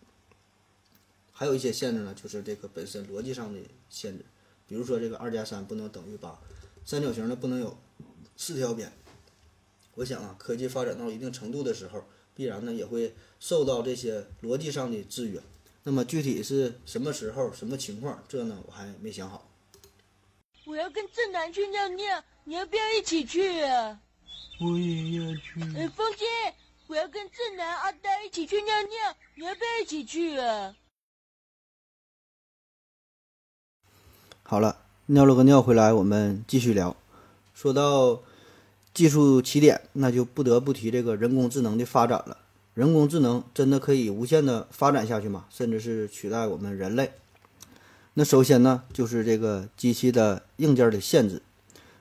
[1.32, 3.60] 还有一些限制呢，就是这个本身逻辑上的
[3.90, 4.24] 限制，
[4.66, 6.38] 比如说这个二加三不能等于八，
[6.84, 7.76] 三角形呢不能有
[8.36, 8.92] 四条边。
[9.98, 15.42] 我想啊，科技发展到一定程度的时候，必然呢也会受到这些逻辑上的制约。
[15.82, 18.22] 那么具体是什么时候、什么情况？
[18.28, 19.50] 这呢我还没想好。
[20.66, 24.00] 我要跟正南去尿尿，你要不要一起去啊？
[24.60, 25.60] 我也要去。
[25.76, 26.24] 哎，风姐，
[26.86, 30.76] 我要跟正南、阿呆一起去尿尿，你要不要一起去啊？
[34.44, 36.94] 好了，尿了个尿回来，我们继续聊。
[37.52, 38.22] 说到
[38.98, 42.36] 技术起点，那就不得不提这个人工智能的发展了。
[42.74, 45.44] 人工智能真的可以无限的发展下去吗？
[45.50, 47.12] 甚至是取代我们人类？
[48.14, 51.40] 那首先呢，就是这个机器的硬件的限制。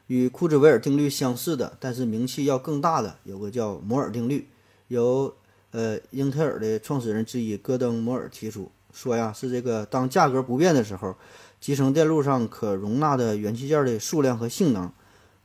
[0.07, 4.47] 与库兹韦尔定律相似的，但是名气要更大的，有个叫摩尔定律，
[4.88, 5.31] 由
[5.69, 11.15] 呃英特尔的创始人之一戈登摩尔提出，说呀是这个当价格不变的时候，
[11.62, 14.91] 集成电路上可容纳的元器件的数量和性能，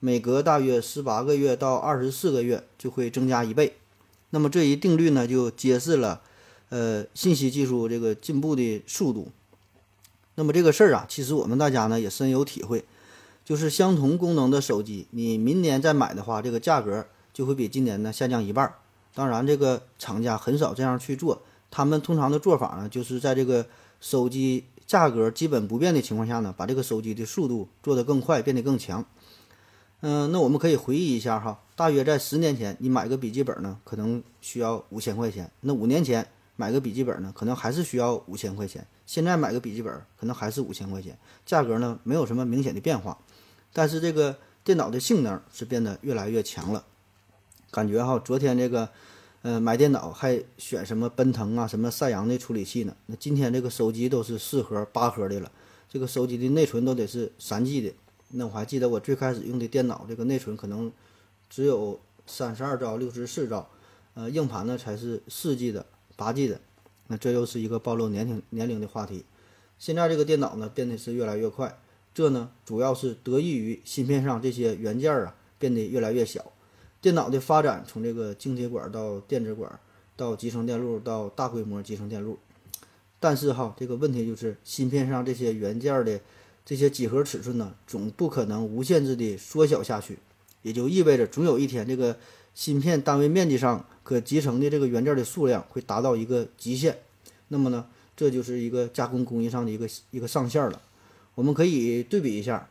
[0.04, 3.76] 每隔大约十八个月到二十四个月就会增加一倍。
[4.30, 6.22] 那么这一定律呢，就揭示了
[6.70, 9.28] 呃信息技术这个进步的速度。
[10.34, 12.84] 那么这个事儿啊，其实我们大家呢也深有体会，
[13.44, 18.74] 就是相同功能的手机，你明年再买的话，这个价格就会比今年呢下降一半。
[19.14, 23.64] 当然，这个厂家很少这样去做，他们通常的做法呢，就是在这个
[24.00, 29.06] 手机价格基本不变的情况下呢，把这个手机的速度做得更快，变得更强。
[30.04, 38.84] 嗯，那我们可以回忆一下哈，大约在十年前，你买个笔记本呢，可能需要五千块钱；那五年前买个笔记本呢，可能还是需要五千块钱。
[39.06, 43.16] 现在买个笔记本可能还是五千块钱，价格呢没有什么明显的变化，
[43.72, 46.84] 但是这个电脑的性能是变得越来越强了。
[47.70, 48.88] 感觉哈，昨天这个，
[49.42, 52.96] 呃，买电脑还选什么奔腾啊、什么赛扬的处理器呢？
[53.06, 55.52] 那今天这个手机都是四核、八核的了，
[55.88, 57.94] 这个手机的内存都得是三 G 的。
[58.32, 60.90] 那我还记得我最开始用的电脑，这个内存可能
[61.48, 63.68] 只有三十二兆、六十四兆，
[64.14, 66.60] 呃，硬盘呢才是四 G 的、八 G 的。
[67.08, 69.24] 那这又是一个暴露年龄年龄的话题。
[69.78, 71.78] 现在这个电脑呢变得是越来越快，
[72.14, 76.52] 这呢主要是得益于芯片上这些元件啊变得越来越小。
[77.00, 79.80] 电脑的发展从这个晶体管到电子管，
[80.16, 82.38] 到集成电路，到大规模集成电路。
[83.18, 86.20] 但是哈，这个问题就是芯片上这些元件的
[86.64, 90.18] 这些几何尺寸呢，总不可能无限制的缩小下去，
[90.62, 92.16] 也就意味着总有一天这个
[92.54, 96.98] 芯片单位面积上可集成的这个元件的数量会达到一个极限。
[97.48, 100.80] 那么呢，这就是一个加工工艺上的一个一个上限了。
[101.34, 102.68] 我们可以对比一下，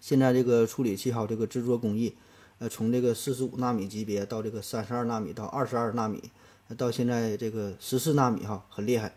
[0.00, 2.14] 现在这个处理器哈，这个制作工艺。
[2.58, 6.30] 呃，从这个四十五纳米级别到这个三十二纳米到二十二纳米，
[6.76, 9.14] 到现在这个十四纳米哈，很厉害。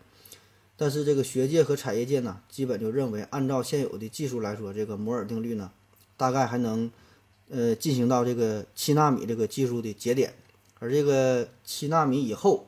[0.79, 5.69] 但是这个学界和产业界呢，基本就认为，按照现有的技术来说，这个摩尔定律呢，
[6.15, 6.89] 大概还能
[7.49, 10.33] 呃进行到这个七纳米这个技术的节点，
[10.79, 12.67] 而这个七纳米以后，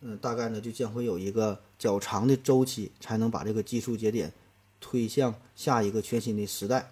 [0.00, 4.32] 嗯，大概呢就将会有一个较长的周期，才能把这个技术节点
[4.80, 6.90] 推向下一个全新的时代。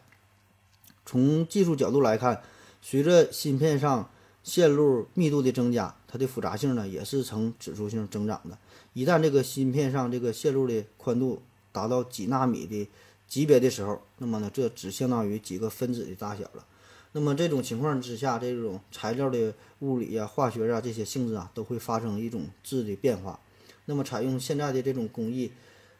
[1.06, 2.42] 从技术角度来看。
[2.86, 4.10] 随着芯片上
[4.42, 8.58] 线路密度的增加，它的复杂性呢也是呈指数性增长的。
[8.94, 12.88] 一旦这个芯片上这个线路的宽度达到几纳米的
[13.28, 16.66] 级别的时候，那么呢，这只相当于几个分子的大小了。
[17.12, 23.38] 那么这种情况之下，这种材料的物理啊、化学啊这些性质啊，都会发生一种质的变化。
[23.84, 25.52] 那么采用现在的这种工艺，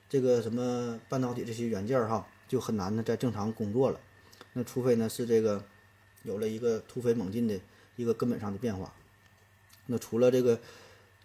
[0.08, 4.00] 这个什么半导体这些元件哈，就很难呢再正常工作了。
[4.54, 5.62] 那除非呢是这个。
[6.24, 7.60] 有了一个突飞猛进的
[7.96, 8.94] 一个根本上的变化。
[9.84, 10.58] 那除了这个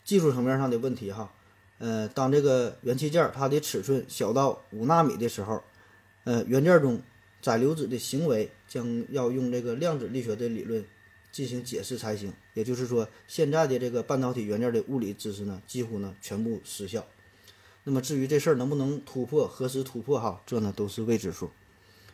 [0.03, 1.31] 技术层面上的问题哈，
[1.79, 5.63] 呃，当这个元器件它的尺寸小到五纳米的时候，
[6.25, 7.01] 呃，元件中
[7.41, 10.85] 载流子的行为将要用这个量子力学的理论
[11.31, 12.33] 进行解释才行。
[12.53, 17.05] 也就是说，现在的这个半导体元件的物理知识呢，几乎呢全部失效。
[17.85, 21.49] 那么至于这事儿能不能突破，何时突破哈，这呢都是未知数。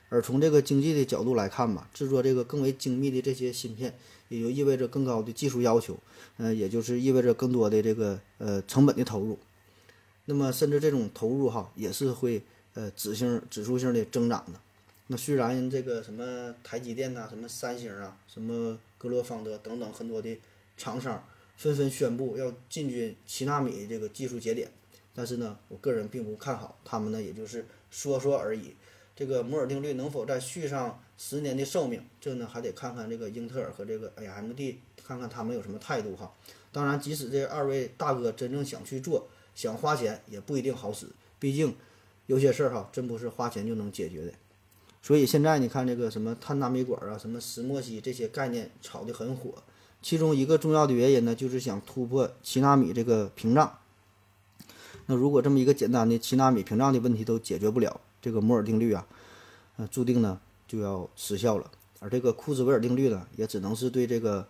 [0.09, 3.97] 而从这个经济的角度来看吧，制作这个更为精密的这些芯片，
[4.29, 5.97] 也就意味着更高的技术要求，
[6.37, 9.39] 呃，也就是意味着更多的这个呃成本的投入。
[10.25, 12.41] 那么，甚至这种投入哈，也是会
[12.73, 14.59] 呃指性指数性的增长的。
[15.07, 20.35] 那虽然这个什么台积电呐、什么三星啊、什么格罗方德等等很多的
[20.75, 21.23] 厂商
[21.55, 24.71] 纷纷宣布要进军七纳米这个技术节点，
[25.13, 28.73] 但是呢，我个人并不看好他们呢，也就是说说而已。
[29.15, 32.03] 这个摩尔定律能否再续上十年的寿命？
[32.19, 34.59] 这呢还得看看这个英特尔和这个 AMD，
[35.07, 36.33] 看看他们有什么态度哈。
[36.73, 41.07] 当然，即使这二位大哥真正想去做，想花钱也不一定好使。
[41.39, 41.75] 毕竟
[42.27, 44.33] 有些事儿哈，真不是花钱就能解决的。
[45.01, 49.63] 所以现在你看这个什么碳纳米管啊，什么石墨烯这些概念炒得很火。
[50.01, 53.77] 其中一个重要的原因呢，就是想突破七纳米这个屏障。
[55.07, 59.07] 那如果这么一个简单的七纳米屏障的问题都解决不了，这个摩尔定律啊，
[59.77, 61.71] 呃，注定呢就要失效了。
[61.99, 64.47] 而这个库兹韦尔定律呢，也只能是对这个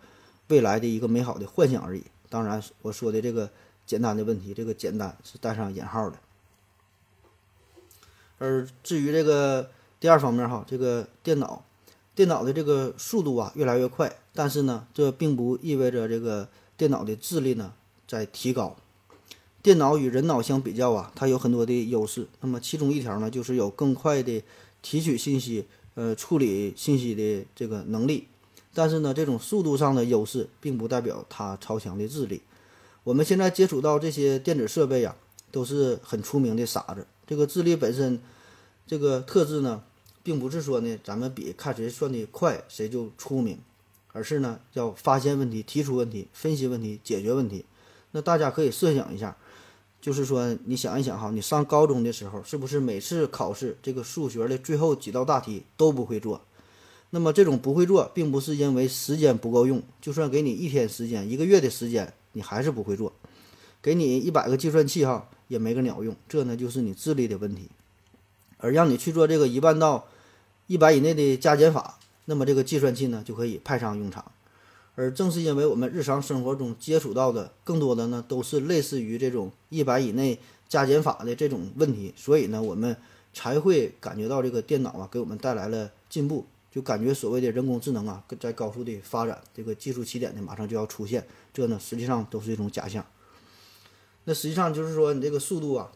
[0.48, 2.02] 未来的一个美好的幻想而已。
[2.28, 3.50] 当然，我说的这个
[3.86, 6.18] 简单的问题，这个简单是带上引号的。
[8.38, 11.64] 而至于这个第二方面哈，这个电脑，
[12.14, 17.72] 电脑的这个速度啊越来越快，但是呢，这并不意味着这个电脑的智力呢
[18.06, 18.76] 在提高。
[19.62, 22.28] 电脑与人脑相比较啊，它有很多的优势。
[22.40, 24.42] 那么其中一条呢，就是有更快的
[24.82, 28.28] 提取信息、呃处理信息的这个能力。
[28.74, 32.42] 但是呢，这种速度上的优势并不代表它超强的智力。
[33.06, 35.14] 我们现在接触到这些电子设备呀，
[35.52, 37.06] 都是很出名的傻子。
[37.24, 38.20] 这个智力本身，
[38.84, 39.80] 这个特质呢，
[40.24, 43.60] 并不是说呢，咱们比看谁算的快，谁就出名，
[44.12, 47.64] 而是呢，要发现问题、提出问题、分析问题、解决问题。
[48.10, 49.36] 那大家可以设想一下，
[50.00, 56.40] 就是说，你想一想哈，你上高中的时候，是不是每次考试这个数学的最后几道大题都不会做？
[57.10, 63.10] 那么这种不会做，并不是因为时间不够用，就算给你一天时间、一个月的时间，你还是不会做。
[63.80, 66.14] 给你一百个计算器哈，也没个鸟用。
[66.28, 67.70] 这呢，就是你智力的问题。
[68.58, 70.06] 而让你去做这个一万到
[70.66, 74.22] 一百以内的加减法，那么这个计算器呢，就可以派上用场。
[74.96, 82.96] 而正是因为我们日常生活中接触到的更多的呢，都是类似于这种一百以内加减法的这种问题，所以呢，我们
[83.32, 86.44] 才会感觉到这个电脑啊，给我们带来了进步。
[86.76, 93.02] 就感觉所谓的人工智能啊，在高速的发展，这个技术起点呢马上就要出现，这呢实际上都是一种假象。
[94.24, 95.90] 那实际上就是说，你这个速度啊，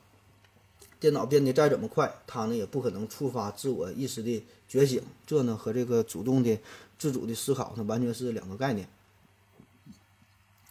[0.99, 6.59] 电脑变得再怎么快，它呢也不可能触发自我意识的觉醒，这呢和这个主动的、
[6.99, 8.89] 自主的思考呢完全是两个概念。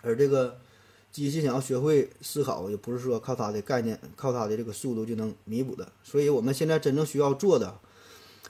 [0.01, 0.57] 而这个
[1.11, 5.91] 机器想要学会思考，也不是说靠它的概念、靠它的这个速度就能弥补的。
[6.03, 7.77] 所以我们现在真正需要做的，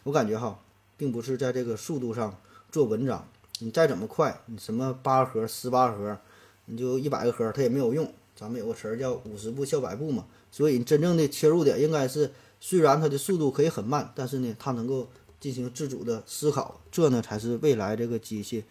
[0.04, 0.58] 我感觉哈。
[1.00, 2.36] 并不是在这个速度上
[2.70, 3.26] 做文章，
[3.60, 6.18] 你再怎么快，你什么八核、十八核，
[6.66, 8.14] 你就一百个核，它也没有用。
[8.36, 12.30] 咱们有个词儿叫“五十步笑百步”嘛，所以你真正的切入点应该是，
[12.60, 15.08] 虽然它的速度可以很慢，但是呢，它能够
[15.40, 18.66] 进行自主的思考，这呢才是未来这个机器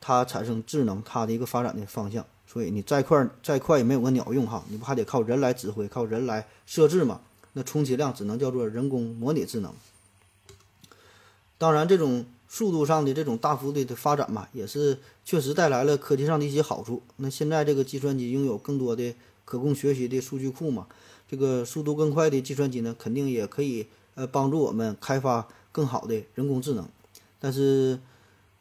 [0.00, 2.24] 它产生智能它的一个发展的方向。
[2.46, 7.20] 所以你再快再快也没有个鸟用哈，你不还得靠人来指挥、靠人来设置嘛？
[7.54, 9.72] 那充其量只能叫做人工模拟智能。
[11.62, 17.00] 当然，这种速度上的这种大幅度的发展嘛，也是确实带来了科技上的一些好处。
[17.18, 20.88] 那现在这个计算机拥有更多的可供学习的数据库嘛，
[21.28, 23.86] 这个速度更快的计算机呢，肯定也可以
[24.16, 26.84] 呃帮助我们开发更好的人工智能。
[27.38, 28.00] 但是，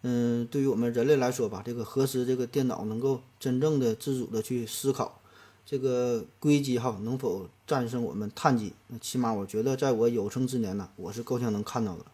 [0.03, 5.19] 嗯，对于我们人类来说吧，这个何时这个电脑能够真正的自主的去思考，
[5.65, 8.73] 这个硅基哈能否战胜我们碳基？
[8.89, 12.05] 那起码我觉得，在我有生之年呢，我是够呛能看到的。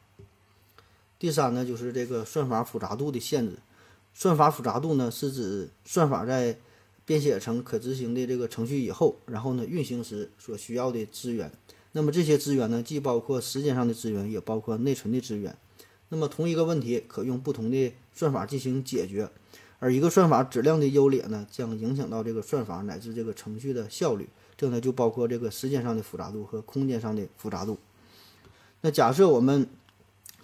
[1.19, 3.57] 第三呢，就是这个算法复杂度的限制。
[4.13, 6.57] 算法复杂度呢，是指算法在
[7.05, 11.51] 编写成可执行的这个程序以后，然后呢运行时所需要的资源。
[11.91, 15.55] 那么这些资源呢，既包括时间上的资源，也包括内存的资源。
[16.09, 19.29] 那么同一个问题可用不同的算法进行解决，
[19.79, 24.27] 而一个算法质量的优劣呢，将影响到这个算法乃至这个程序的效率。
[24.55, 27.77] 这呢就包括这个时间上的复杂度和空间上的复杂度。
[28.81, 29.67] 那假设我们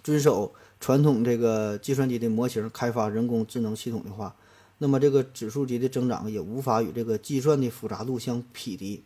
[0.02, 0.54] 遵守。
[0.84, 4.36] 传统这个计算机的模型开发人工智能系统的话，
[4.76, 9.02] 那么这个指数级的增长也无法与这个计算的复杂度相匹敌。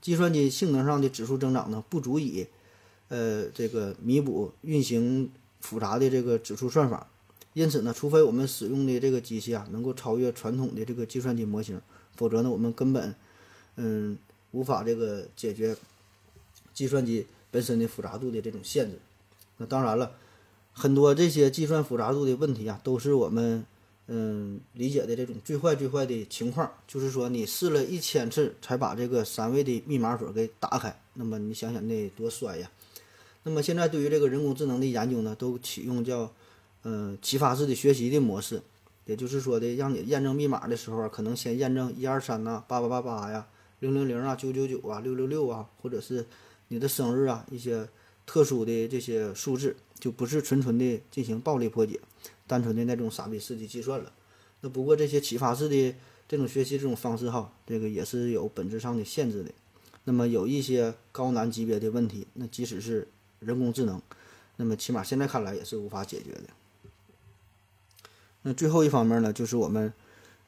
[0.00, 2.48] 计算机性能上的指数增长呢，不足以，
[3.06, 7.06] 呃，这个弥补运行复杂的这个指数算法。
[7.52, 11.80] 因此呢，除非我们使用的这个机器啊，能够超越传统的这个计算机模型，
[12.16, 13.14] 否则呢，我们根本，
[13.76, 14.18] 嗯，
[14.50, 15.76] 无法这个解决
[16.74, 18.98] 计算机本身的复杂度的这种限制。
[19.58, 20.10] 那当然了。
[20.72, 23.64] 很多这些计算复杂度的问题啊，都是我们
[24.06, 32.70] 嗯理解的这种最坏最坏的情况，就是说你试了一千次才把这个三位的密码锁给打开，那么你想想那多衰呀！
[33.44, 36.32] 那么现在对于这个人工智能的研究呢，都启用叫
[36.84, 38.62] 嗯启发式的学习的模式，
[39.04, 43.46] 也就是说的让你验证密码的时候，可能先验证一二三呐、八八八八呀、
[43.80, 46.26] 零零零啊、九九九啊、六六六啊，或者是
[46.68, 47.86] 你的生日啊一些
[48.24, 49.76] 特殊的这些数字。
[50.02, 52.00] 就不是纯纯的进行暴力破解，
[52.48, 54.12] 单纯的那种傻逼式的计算了。
[54.60, 55.94] 那不过这些启发式的
[56.26, 59.52] 这种学习这种方式哈，这个也是有本质上的限制的。
[60.02, 63.06] 那么有一些高难级别的问题，那即使是
[63.38, 64.02] 人工智能，
[64.56, 66.42] 那么起码现在看来也是无法解决的。
[68.42, 69.92] 那最后一方面呢，就是我们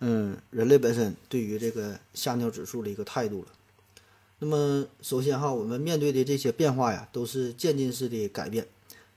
[0.00, 3.48] 嗯人类本身对于这个下尿指数的一个态度了。
[4.40, 8.66] 那么首先哈，我们面对的这些变化呀，都是渐进式的改变。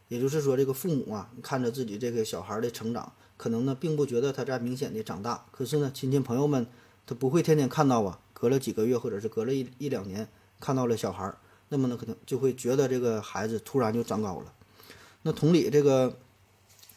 [0.09, 5.45] 也就是说，这个父母啊，看着自己这个小孩的成长，可能呢并不觉得他在明显的长大。
[5.51, 6.65] 可是呢，亲戚朋友们
[7.05, 10.27] 他不会天天看到啊，隔了几个月或者是隔了一一两年
[10.61, 11.33] 看到了小孩，
[11.67, 14.53] 那么呢可能就会觉得这个孩子突然就长高了。
[15.23, 16.17] 那同理，这个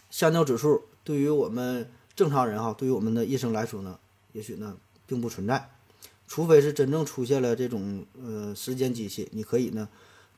[0.09, 3.99] 吓尿指数对于我们正常人哈，对于我们的一生来说呢，
[4.33, 5.69] 也许呢并不存在，
[6.29, 9.89] 除非是真正出现了这种呃时间机器，你可以呢。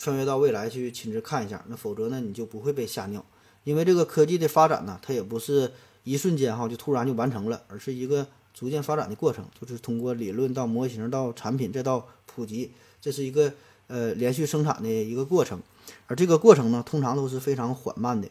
[0.03, 3.25] 穿越到未来去亲自看一下，那否则呢你就不会被吓尿，
[3.63, 5.71] 因为这个科技的发展呢，它也不是
[6.03, 13.53] 一瞬间哈就突然就完成了，而是一个逐渐发展的过程，就是通过理论到模型到产品再到普及，这是一个
[13.87, 15.61] 呃连续生产的一个过程。
[16.09, 18.29] 而这个过程呢，通常都是非常缓慢的。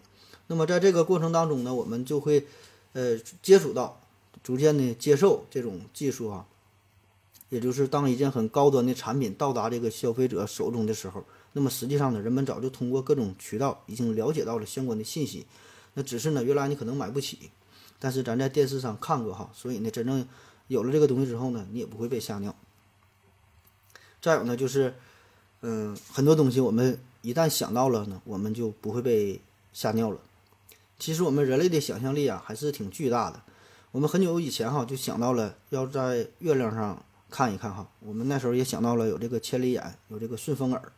[0.47, 2.45] 那么在这个过程当中呢，我们就会
[2.91, 4.01] 呃接触到，
[4.43, 6.45] 逐渐的接受这种技术啊。
[7.47, 11.21] 也就是当一件很高端的产品到达这个消费者手中的时候，
[11.53, 15.45] 那么实际上呢，人们早就通过各种渠道已经了解到了相关的信息。
[15.93, 17.51] 那只是呢，原来你可能买不起，
[17.99, 20.27] 但是咱在电视上看过哈，所以呢，真正
[20.67, 22.55] 有了这个东西之后呢，你也不会被吓尿。
[24.21, 24.95] 再有呢，就是
[25.61, 29.41] 嗯，很多东西我们一旦想到了呢，我们就不会被
[29.73, 30.19] 吓尿了。
[30.97, 33.41] 其实我们人类的想象力啊，还是挺巨大的。
[33.91, 37.03] 我们很久以前哈就想到了要在月亮上。
[37.33, 40.91] 看一看哈，我们那时候也想到了有这个千里眼，有这个顺风耳，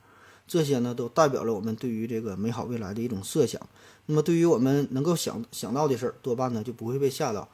[0.47, 3.61] 这些呢都代表了我们对于这个美好未来的一种设想。
[4.05, 7.47] 那么对于我们能够想想到的事儿，多半呢就不会被吓到。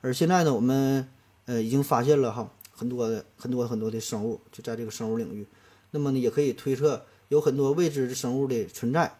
[0.00, 1.06] 而现在呢，我们
[1.44, 5.46] 呃已经发现了哈很多的很多很多的生物就在这个生物领域，
[5.90, 9.14] 那么呢也可以推测有很多未知的生物的存在，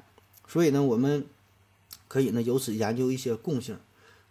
[0.48, 1.26] 所以呢我们
[2.08, 3.76] 可以呢由此研究一些共性。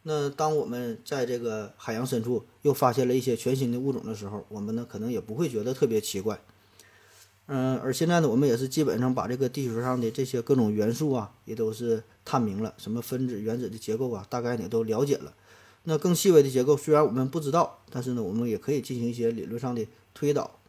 [0.01, 6.41] 那当我们在这个海洋深处又发现了一些全新的物种的时候，我们呢可能也不会觉得特别奇怪。
[7.51, 15.33] 嗯，而现在呢，我们也是基本上把这个地球上的这些各种元素啊，也都是探明了，什么分子、原子的结构啊，大概也都了解了。
[15.85, 19.83] 那更细微的结构虽然我们不知道，但是呢，我们也可以进行一些理论上的
[20.13, 20.59] 推导。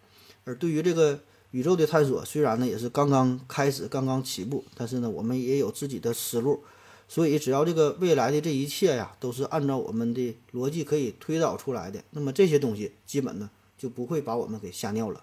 [0.44, 1.20] 而对于这个
[1.50, 6.64] 宇宙的探索，虽然呢也是刚刚开始、刚刚起步，但是呢，我们也有自己的思路。
[7.06, 15.22] 所以，只要这个未来的这一切呀，都是按照我们的逻辑可以推导出来的，那么这些东西基本呢就不会把我们给吓尿了。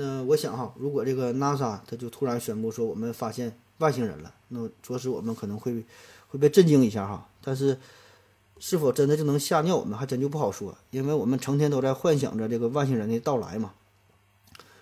[0.00, 5.84] 那我想哈，如果这个 NASA 它就突然宣布说我们发现外星人了，那着实我们可能会
[6.28, 7.26] 会被震惊一下哈。
[7.42, 7.76] 但是，
[8.60, 13.72] 是否真的就能吓尿我们，还真就不好说，因为我们成天都在幻想着这个外星人的到来嘛。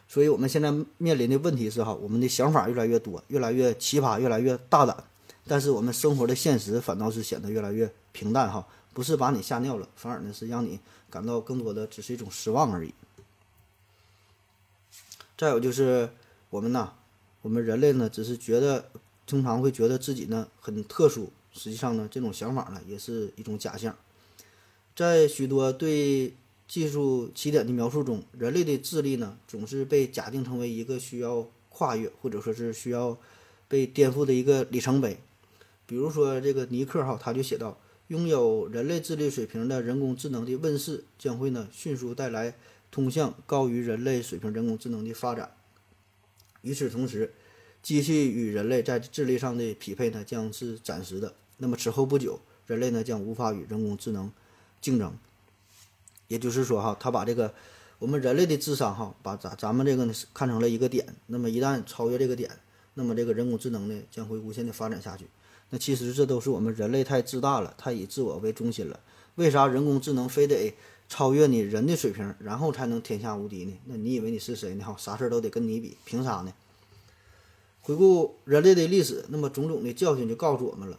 [0.06, 5.02] 所以我们现在面临的问题是哈，我们的想法越来越多，越来越奇葩，越来越大胆。
[5.46, 12.92] 但是我们生活的现实反倒是显得越来越平淡哈，不是把你吓尿了，反而呢是让你感到更多的只是一种失望而已。
[15.36, 16.08] 再有就是
[16.50, 16.92] 我们呐，
[17.42, 18.90] 我们人类呢只是觉得
[19.26, 23.96] 经常会觉得自己呢很特殊，实际上呢这种想法呢也是一种假象。
[24.94, 26.34] 在许多对
[26.66, 33.18] 技术起点的描述中，人类的智力呢总是被假定成为一个需要跨越或者说是需要
[33.68, 35.18] 被颠覆的一个里程碑。
[35.84, 37.78] 比如说，这个尼克哈，他就写到，
[38.08, 42.56] 拥有人类智力水平的人工智能的问世，将会呢迅速带来
[42.90, 45.50] 通向高于人类水平人工智能的发展。
[46.62, 47.32] 与此同时，
[47.82, 51.34] 机器与人类在智力上的匹配呢将是暂时的。
[51.58, 54.32] 那么此后不久，人类呢将无法与人工智能
[54.80, 55.16] 竞争。
[56.28, 57.54] 也就是说，哈，他把这个
[57.98, 61.06] 我们人类的智商哈，把咱咱们这个呢看成了一个点。
[61.26, 62.50] 那么一旦超越这个点，
[62.94, 65.26] 那么这个人工智能呢将会无限的发展下去。
[65.70, 68.98] 那其实这都是我们人类太自大了，太以自我为中心了。
[69.36, 70.74] 为啥人工智能非得
[71.08, 73.72] 超越你人的水平，然后才能天下无敌呢？
[73.84, 74.84] 那你以为你是谁呢？
[74.84, 76.52] 哈，啥事都得跟你比，凭啥呢？
[77.82, 80.98] 回顾人类的历史，那么种种的教训就告诉我们了，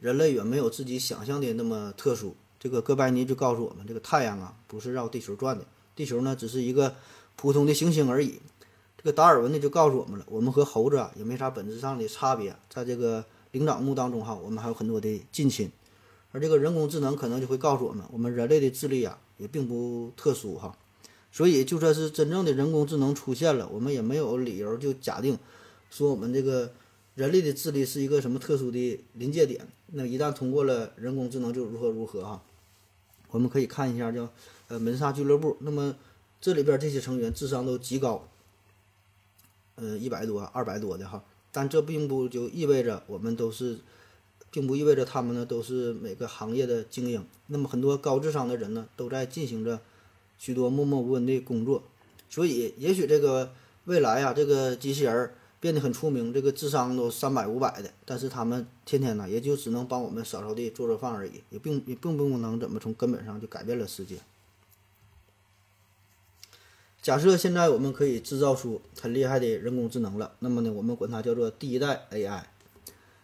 [0.00, 2.34] 人类远没有自己想象的那么特殊。
[2.58, 5.64] 这个哥白尼就告诉我们，这个太阳啊不是绕地球转的，
[5.94, 6.94] 地球呢只是一个
[7.36, 8.40] 普通的行星而已。
[8.96, 13.24] 这个达尔文呢就告诉我们了，我们和猴子啊也没啥本质上的差别，在这个。
[13.52, 15.70] 灵长目当中哈，我们还有很多的近亲，
[16.32, 20.76] 而这个人工智能可能就会告诉我们，我们人类的智力啊也并不特殊哈，
[21.30, 25.38] 所以就算是真正的人工智能出现了，我们也没有理由就假定
[25.90, 26.72] 说我们这个
[27.14, 29.68] 人类的智力是一个什么特殊的临界点。
[29.88, 32.42] 那一旦通过了人工智能就如何如何哈，
[33.30, 34.28] 我们可以看一下叫
[34.68, 35.94] 呃门萨俱乐部，那么
[36.40, 38.26] 这里边这些成员智商都极高，
[39.74, 41.22] 呃一百多二百多的哈。
[41.54, 43.80] 但这并不就意味着我们都是，
[44.52, 47.26] 并不意味着他们呢都是每个行业的精英。
[47.48, 49.80] 那么很多高智商的人呢，都在进行着
[50.38, 51.82] 许多默默无闻的工作。
[52.30, 53.52] 所以，也许这个
[53.86, 64.16] 未来啊，这个机器人变得很出名，这个智商都三百五百的，但是他们天天呢，也就只能帮我们扫扫地、做做饭而已，也并也并不能怎么从根本上就改变了世界。
[67.02, 72.44] 假设现在我们可以制造出很厉害的人工智能了，那么呢，我们管它叫做第一代 AI。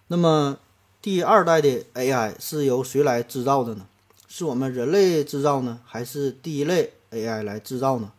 [0.08, 0.58] 那么
[1.00, 3.86] 第二代的 AI 是由谁来制造的呢？
[4.26, 8.12] 是我们人类制造呢，还是第一类 AI 来制造呢？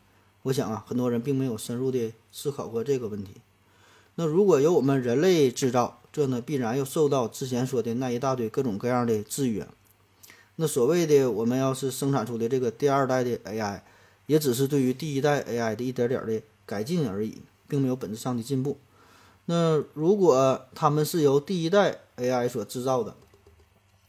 [0.43, 3.41] 我想啊，很多人并没有深入的思考过这个问题。
[4.15, 9.67] 那如果由我们人类制造，这呢必然要受到之前说的那一大堆各种各样的制约。
[10.55, 13.81] 那所谓的我们要是生产出的这个第二代的 AI，
[14.25, 18.77] 也只是对于第一代 AI 的一点点的改进而已，并没有本质上的进步。
[19.51, 23.15] 那如果他们是由第一代 AI 所制造的，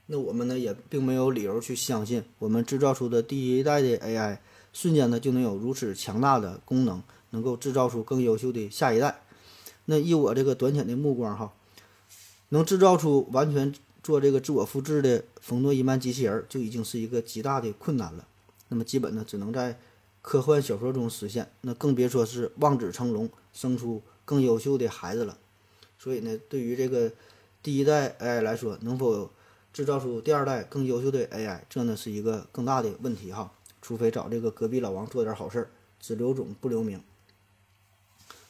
[0.05, 4.37] 那我们呢也并没有理由去相信我们制造出的第一代的 AI
[4.75, 9.23] 瞬间呢就能有如此强大的功能，能够制造出更优秀的下一代。
[9.87, 11.55] 那以我这个短浅的目光哈，
[12.51, 18.27] 能制造出完全做这个自我复制的冯诺依曼机器人，就已经是一个极大的困难了。
[18.69, 19.79] 那么基本呢只能在
[20.21, 25.37] 科幻小说中实现，那更别说是望子成龙，生出更优秀的孩子了。
[25.99, 27.11] 所以呢，对于这个
[27.65, 29.29] 第一代 AI 来说，能否
[29.73, 33.53] 制造出第二代更优秀的 AI，这呢是一个更大的问题哈。
[33.83, 37.03] 除非找这个隔壁老王做点好事儿，只留种不留名。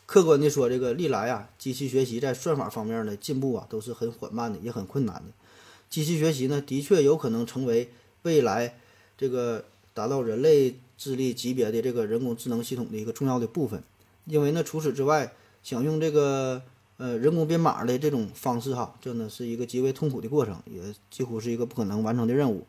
[0.05, 5.33] 客观的说，这个历来啊，机器学习在算法方面的进步啊，都是很缓慢的，也很困难的。
[5.89, 7.91] 机器学习呢，的确有可能成为
[8.23, 8.79] 未来
[9.17, 9.65] 这个
[9.95, 13.83] 达到人类智力级别的这个人工智能系统的一个重要的部分。
[14.27, 15.33] 因为呢，除此之外，
[15.63, 16.63] 想用这个
[16.97, 20.81] 呃人工编码的这种方式哈，这呢是一个极为痛苦的过程，也
[21.11, 22.67] 几乎是一个不可能完成的任务。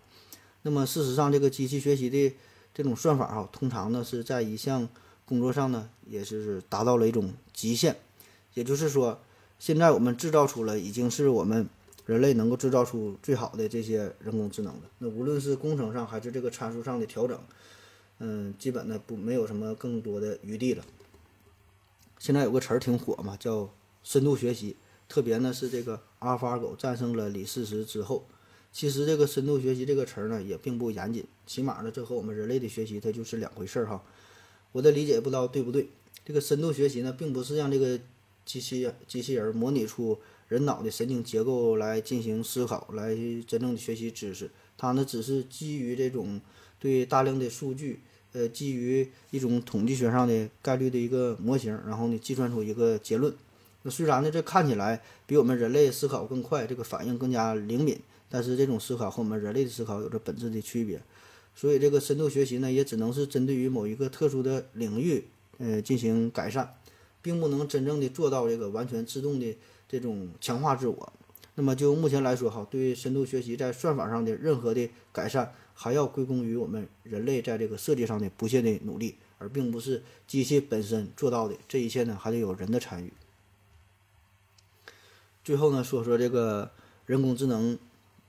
[0.63, 2.35] 那么事实上，这个机器学习的
[2.73, 4.87] 这种算法哈，通常呢是在一项
[5.25, 7.95] 工作上呢，也是达到了一种极限。
[8.53, 9.19] 也就是说，
[9.57, 11.67] 现在我们制造出了已经是我们
[12.05, 14.81] 人类能够制造出最好的这些人工智能了。
[14.99, 17.39] 那无论是工程上还是这个参数上的调整，
[18.19, 20.83] 嗯，基本呢不没有什么更多的余地了。
[22.21, 24.75] 现在有个词儿挺火嘛，叫深度学习。
[25.09, 28.27] 特别呢是这个阿尔法狗战胜了李世石之后，
[28.71, 34.03] 其实这个深度学习这个词儿呢也并不严谨，起码呢这和我们人类的学习它就是两回事儿哈。
[34.71, 35.89] 我的理解不知道对不对？
[36.23, 37.99] 这个深度学习呢，并不是让这个
[38.45, 43.15] 机器机器人模拟出人脑的神经结构来进行思考，来
[43.47, 44.51] 真正的学习知识。
[44.77, 46.39] 它呢只是基于这种
[46.79, 48.01] 对大量的数据，
[48.33, 53.33] 呃，基于一种统计学上的概率的一个模型，然后呢计算出一个结论。
[53.83, 61.01] 那虽然呢这看起来比我们人类思考更快，这个反应更加灵敏，但是这种思考和我们人类的思考有着本质的区别。
[61.53, 65.25] 所以这个深度学习呢，也只能是针对于某一个特殊的领域，
[65.57, 66.75] 呃，进行改善，
[67.21, 69.57] 并不能真正的做到这个完全自动的
[69.89, 71.13] 这种强化自我。
[71.55, 75.51] 那么就目前来说哈，对深度学习在算法上的任何的改善，
[75.81, 81.55] 还要归功于我们人类在这个设计上的不懈的努力，而并不是机器本身做到的。
[81.67, 83.11] 这一切呢，还得有人的参与。
[85.43, 86.69] 最后呢，说说这个
[87.07, 87.79] 人工智能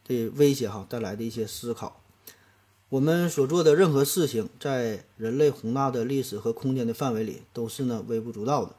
[0.07, 2.01] 的威胁哈带来的一些思考。
[2.89, 8.75] 我们所做的任何事情，在人类宏大的历史和空间的范围里，都是呢微不足道的。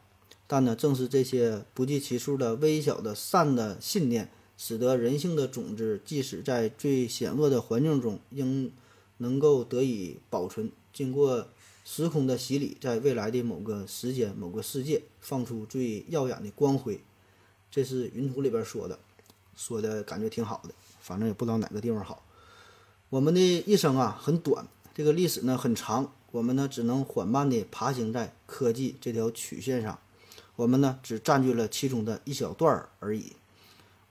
[0.47, 8.71] 但呢，正是这些不计其数的微小的善的信念，使得人性的种子，即使在最险恶的环境中，应
[9.17, 10.71] 能够得以保存。
[10.93, 11.47] 经过
[11.83, 17.01] 时空的洗礼，在未来的某个时间、某个世界，放出最耀眼的光辉。
[17.71, 18.99] 这是云图里边说的，
[19.55, 22.23] 说的感觉挺好的，反正也不知道哪个地方好。
[23.09, 29.99] 我们的一生啊很短，这个历史呢很长，我们呢只能缓慢地爬行在科技这条曲线上，
[30.55, 33.33] 我们呢只占据了其中的一小段而已。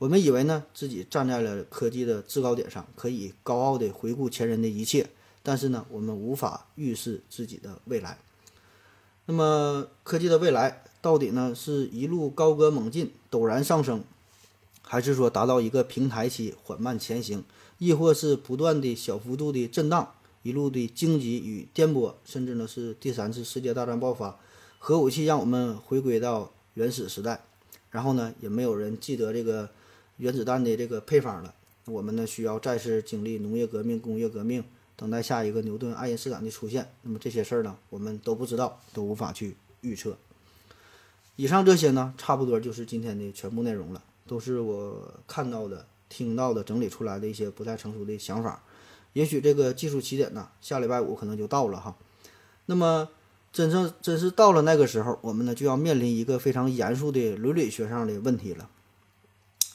[0.03, 5.09] 我们以为呢自己站在了科技的制高点上，可以高傲地回顾前人的一切，
[5.45, 8.19] 但是呢我们无法预示自己的未来。
[9.27, 13.13] 那么科技的未来到底呢是一路高歌猛进？
[13.31, 14.03] 陡然上升，
[14.83, 17.45] 还是说达到一个平台期缓慢前行，
[17.79, 24.37] 亦或是不断的小幅度的震荡，一路的荆棘与颠簸，甚至呢是第三次世界大战爆发，
[24.81, 27.45] 核武器让我们回归到原始时代，
[27.91, 29.71] 然后呢也没有人记得这个
[30.23, 31.53] 原子弹的这个配方了，
[31.87, 34.63] 我们呢需要再次经历农业革命、工业革命，
[34.95, 36.89] 等待下一个牛顿、爱因斯坦的出现。
[37.03, 40.17] 那么这些事儿呢，我们都不知道，都无法去预测。
[41.35, 48.63] 以上这些呢，差不多就是今天的全部内容了，都是我看到的、听到的、整理出来的一些不太成熟的想法。
[49.15, 51.97] 也许这个技术起点呢，下礼拜五可能就到了哈。
[52.67, 53.09] 那么，
[53.53, 58.71] 真正真是到了那个时候，我们呢就要面临一个非常严肃的伦理学上的问题了，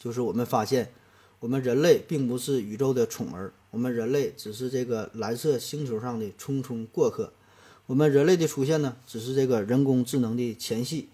[0.07, 0.93] 就是我们发现，
[1.41, 7.33] 我们人类并不是宇宙的宠儿，我们人类只是这个蓝色星球上的匆匆过客，
[7.87, 11.09] 我们人类的出现呢，只是这个人工智能的前戏。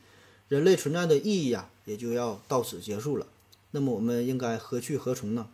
[0.48, 3.26] 人类存在的意义呀，也就要到此结束了。
[3.72, 5.48] 那么我们应该何去何从呢？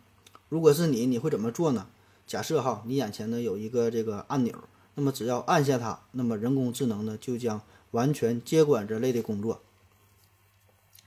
[0.50, 1.86] 如果是你，你会怎么做呢？
[2.26, 4.54] 假设哈，你眼前呢有一个这个按钮，
[4.96, 7.62] 那么只要按下它，那么人工智能呢就将
[7.92, 9.62] 完全接管人类的工作。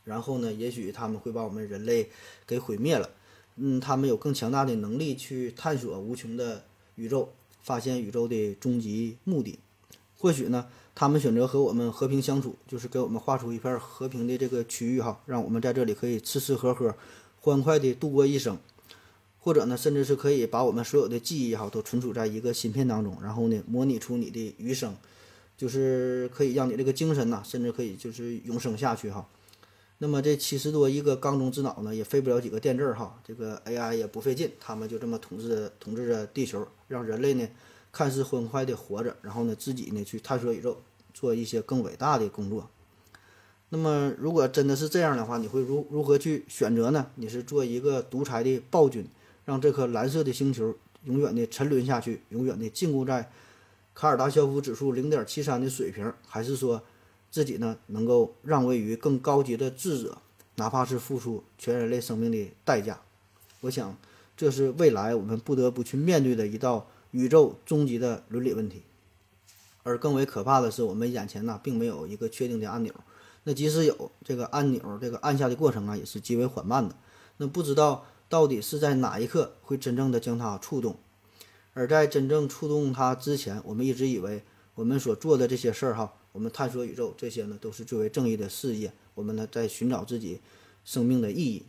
[0.03, 2.09] 然后呢，也许他们会把我们人类
[2.45, 3.09] 给毁灭了。
[3.55, 6.63] 嗯，他们有更强大的能力去探索无穷的
[6.95, 7.29] 宇宙，
[7.61, 9.59] 发现宇宙的终极目的。
[10.17, 16.95] 或许呢，他们选择和我们和平相处，就是给我们画出一片和平的这个区域哈，让我们在这里可以吃吃喝喝，
[17.41, 18.57] 欢快的度过一生。
[19.39, 24.95] 或者呢，甚至是可以把我们所有的记忆哈都存储在一个芯片当中，然后呢，模拟出你的余生，
[25.57, 29.27] 就是可以让你这个精神呐，甚至可以就是永生下去哈。
[29.99, 37.47] 那么这七十多亿个缸中之脑呢，也费不了几个电字哈，这个 AI 也不费劲，他们就这么统治统治着地球，让人类呢
[37.91, 40.81] 看似欢快的活着，然后呢自己呢去探索宇宙，
[41.13, 42.69] 做一些更伟大的工作。
[43.69, 47.07] 那么如果真的是这样的话，你会如如何去选择呢？
[47.15, 49.07] 你是做一个独裁的暴君？
[49.45, 50.75] 让这颗蓝色的星球
[51.05, 53.29] 永远的沉沦下去，永远的禁锢在
[53.93, 56.81] 卡尔达肖夫指数零点七三的水平，还是说
[57.33, 60.19] 自己呢能够让位于更高级的智者，
[60.57, 63.01] 哪怕是付出全人类生命的代价？
[63.61, 63.97] 我想，
[64.37, 68.83] 这是未来我们不得不去面对的一道宇宙终极的伦理问题。
[69.81, 72.93] 而更为可怕的是，我们眼前呢并没有一个确定的按钮，
[73.45, 76.95] 那即使有这个按钮，这个按下的过程啊也是极为缓慢的。
[77.37, 78.05] 那不知道。
[78.29, 80.95] 到底是在哪一刻会真正的将它触动？
[81.75, 84.41] 而在真正触动它之前，我们一直以为
[84.73, 88.91] 我们所做的这些事儿，哈，我们探索宇宙这些呢，都是最为正义的事业。
[89.15, 90.41] 我们呢，在寻找自己
[90.83, 91.63] 生命的意义。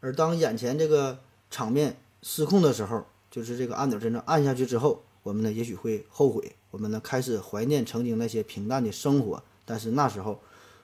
[0.00, 1.20] 而当眼前这个
[1.50, 6.54] 场面失控的时候，就是这个按钮真正按下去之后，我们呢，也许会后悔。
[6.70, 9.42] 我们呢，开始怀念曾经那些平淡的生活。
[9.64, 10.40] 但是那时候，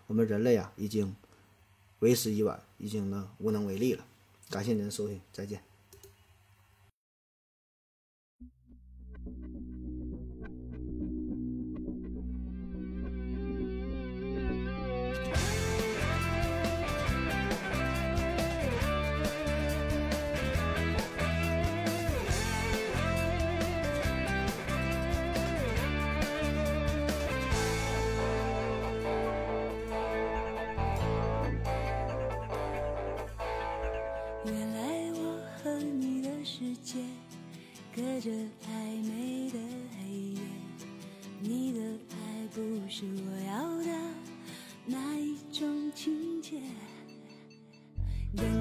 [0.08, 1.14] 我们人类啊，已经
[2.00, 4.04] 为时已晚，已经呢，无能为力了。
[4.50, 5.73] 感谢您的收听，再见。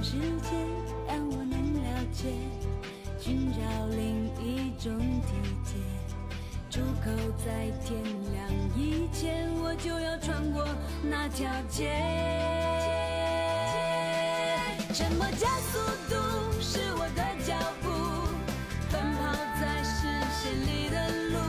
[0.03, 0.49] 世界
[1.07, 2.27] 让我能了解，
[3.17, 5.31] 寻找另一种体
[5.63, 5.79] 贴。
[6.69, 7.09] 出口
[7.45, 10.67] 在天亮以前，我就要穿过
[11.01, 11.89] 那条街。
[14.93, 15.79] 沉默加速
[16.09, 16.15] 度
[16.59, 17.87] 是我的脚步，
[18.91, 20.97] 奔跑在视线里的
[21.29, 21.39] 路。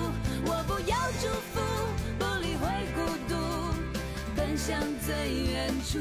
[0.46, 1.60] 我不要祝福，
[2.20, 2.62] 不理会
[2.94, 3.34] 孤独，
[4.36, 5.98] 奔向最远处。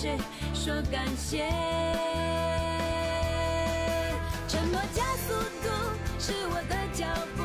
[0.00, 0.16] 谁
[0.54, 1.44] 说感谢，
[4.46, 5.68] 沉默加速度
[6.20, 7.04] 是我的脚
[7.36, 7.42] 步，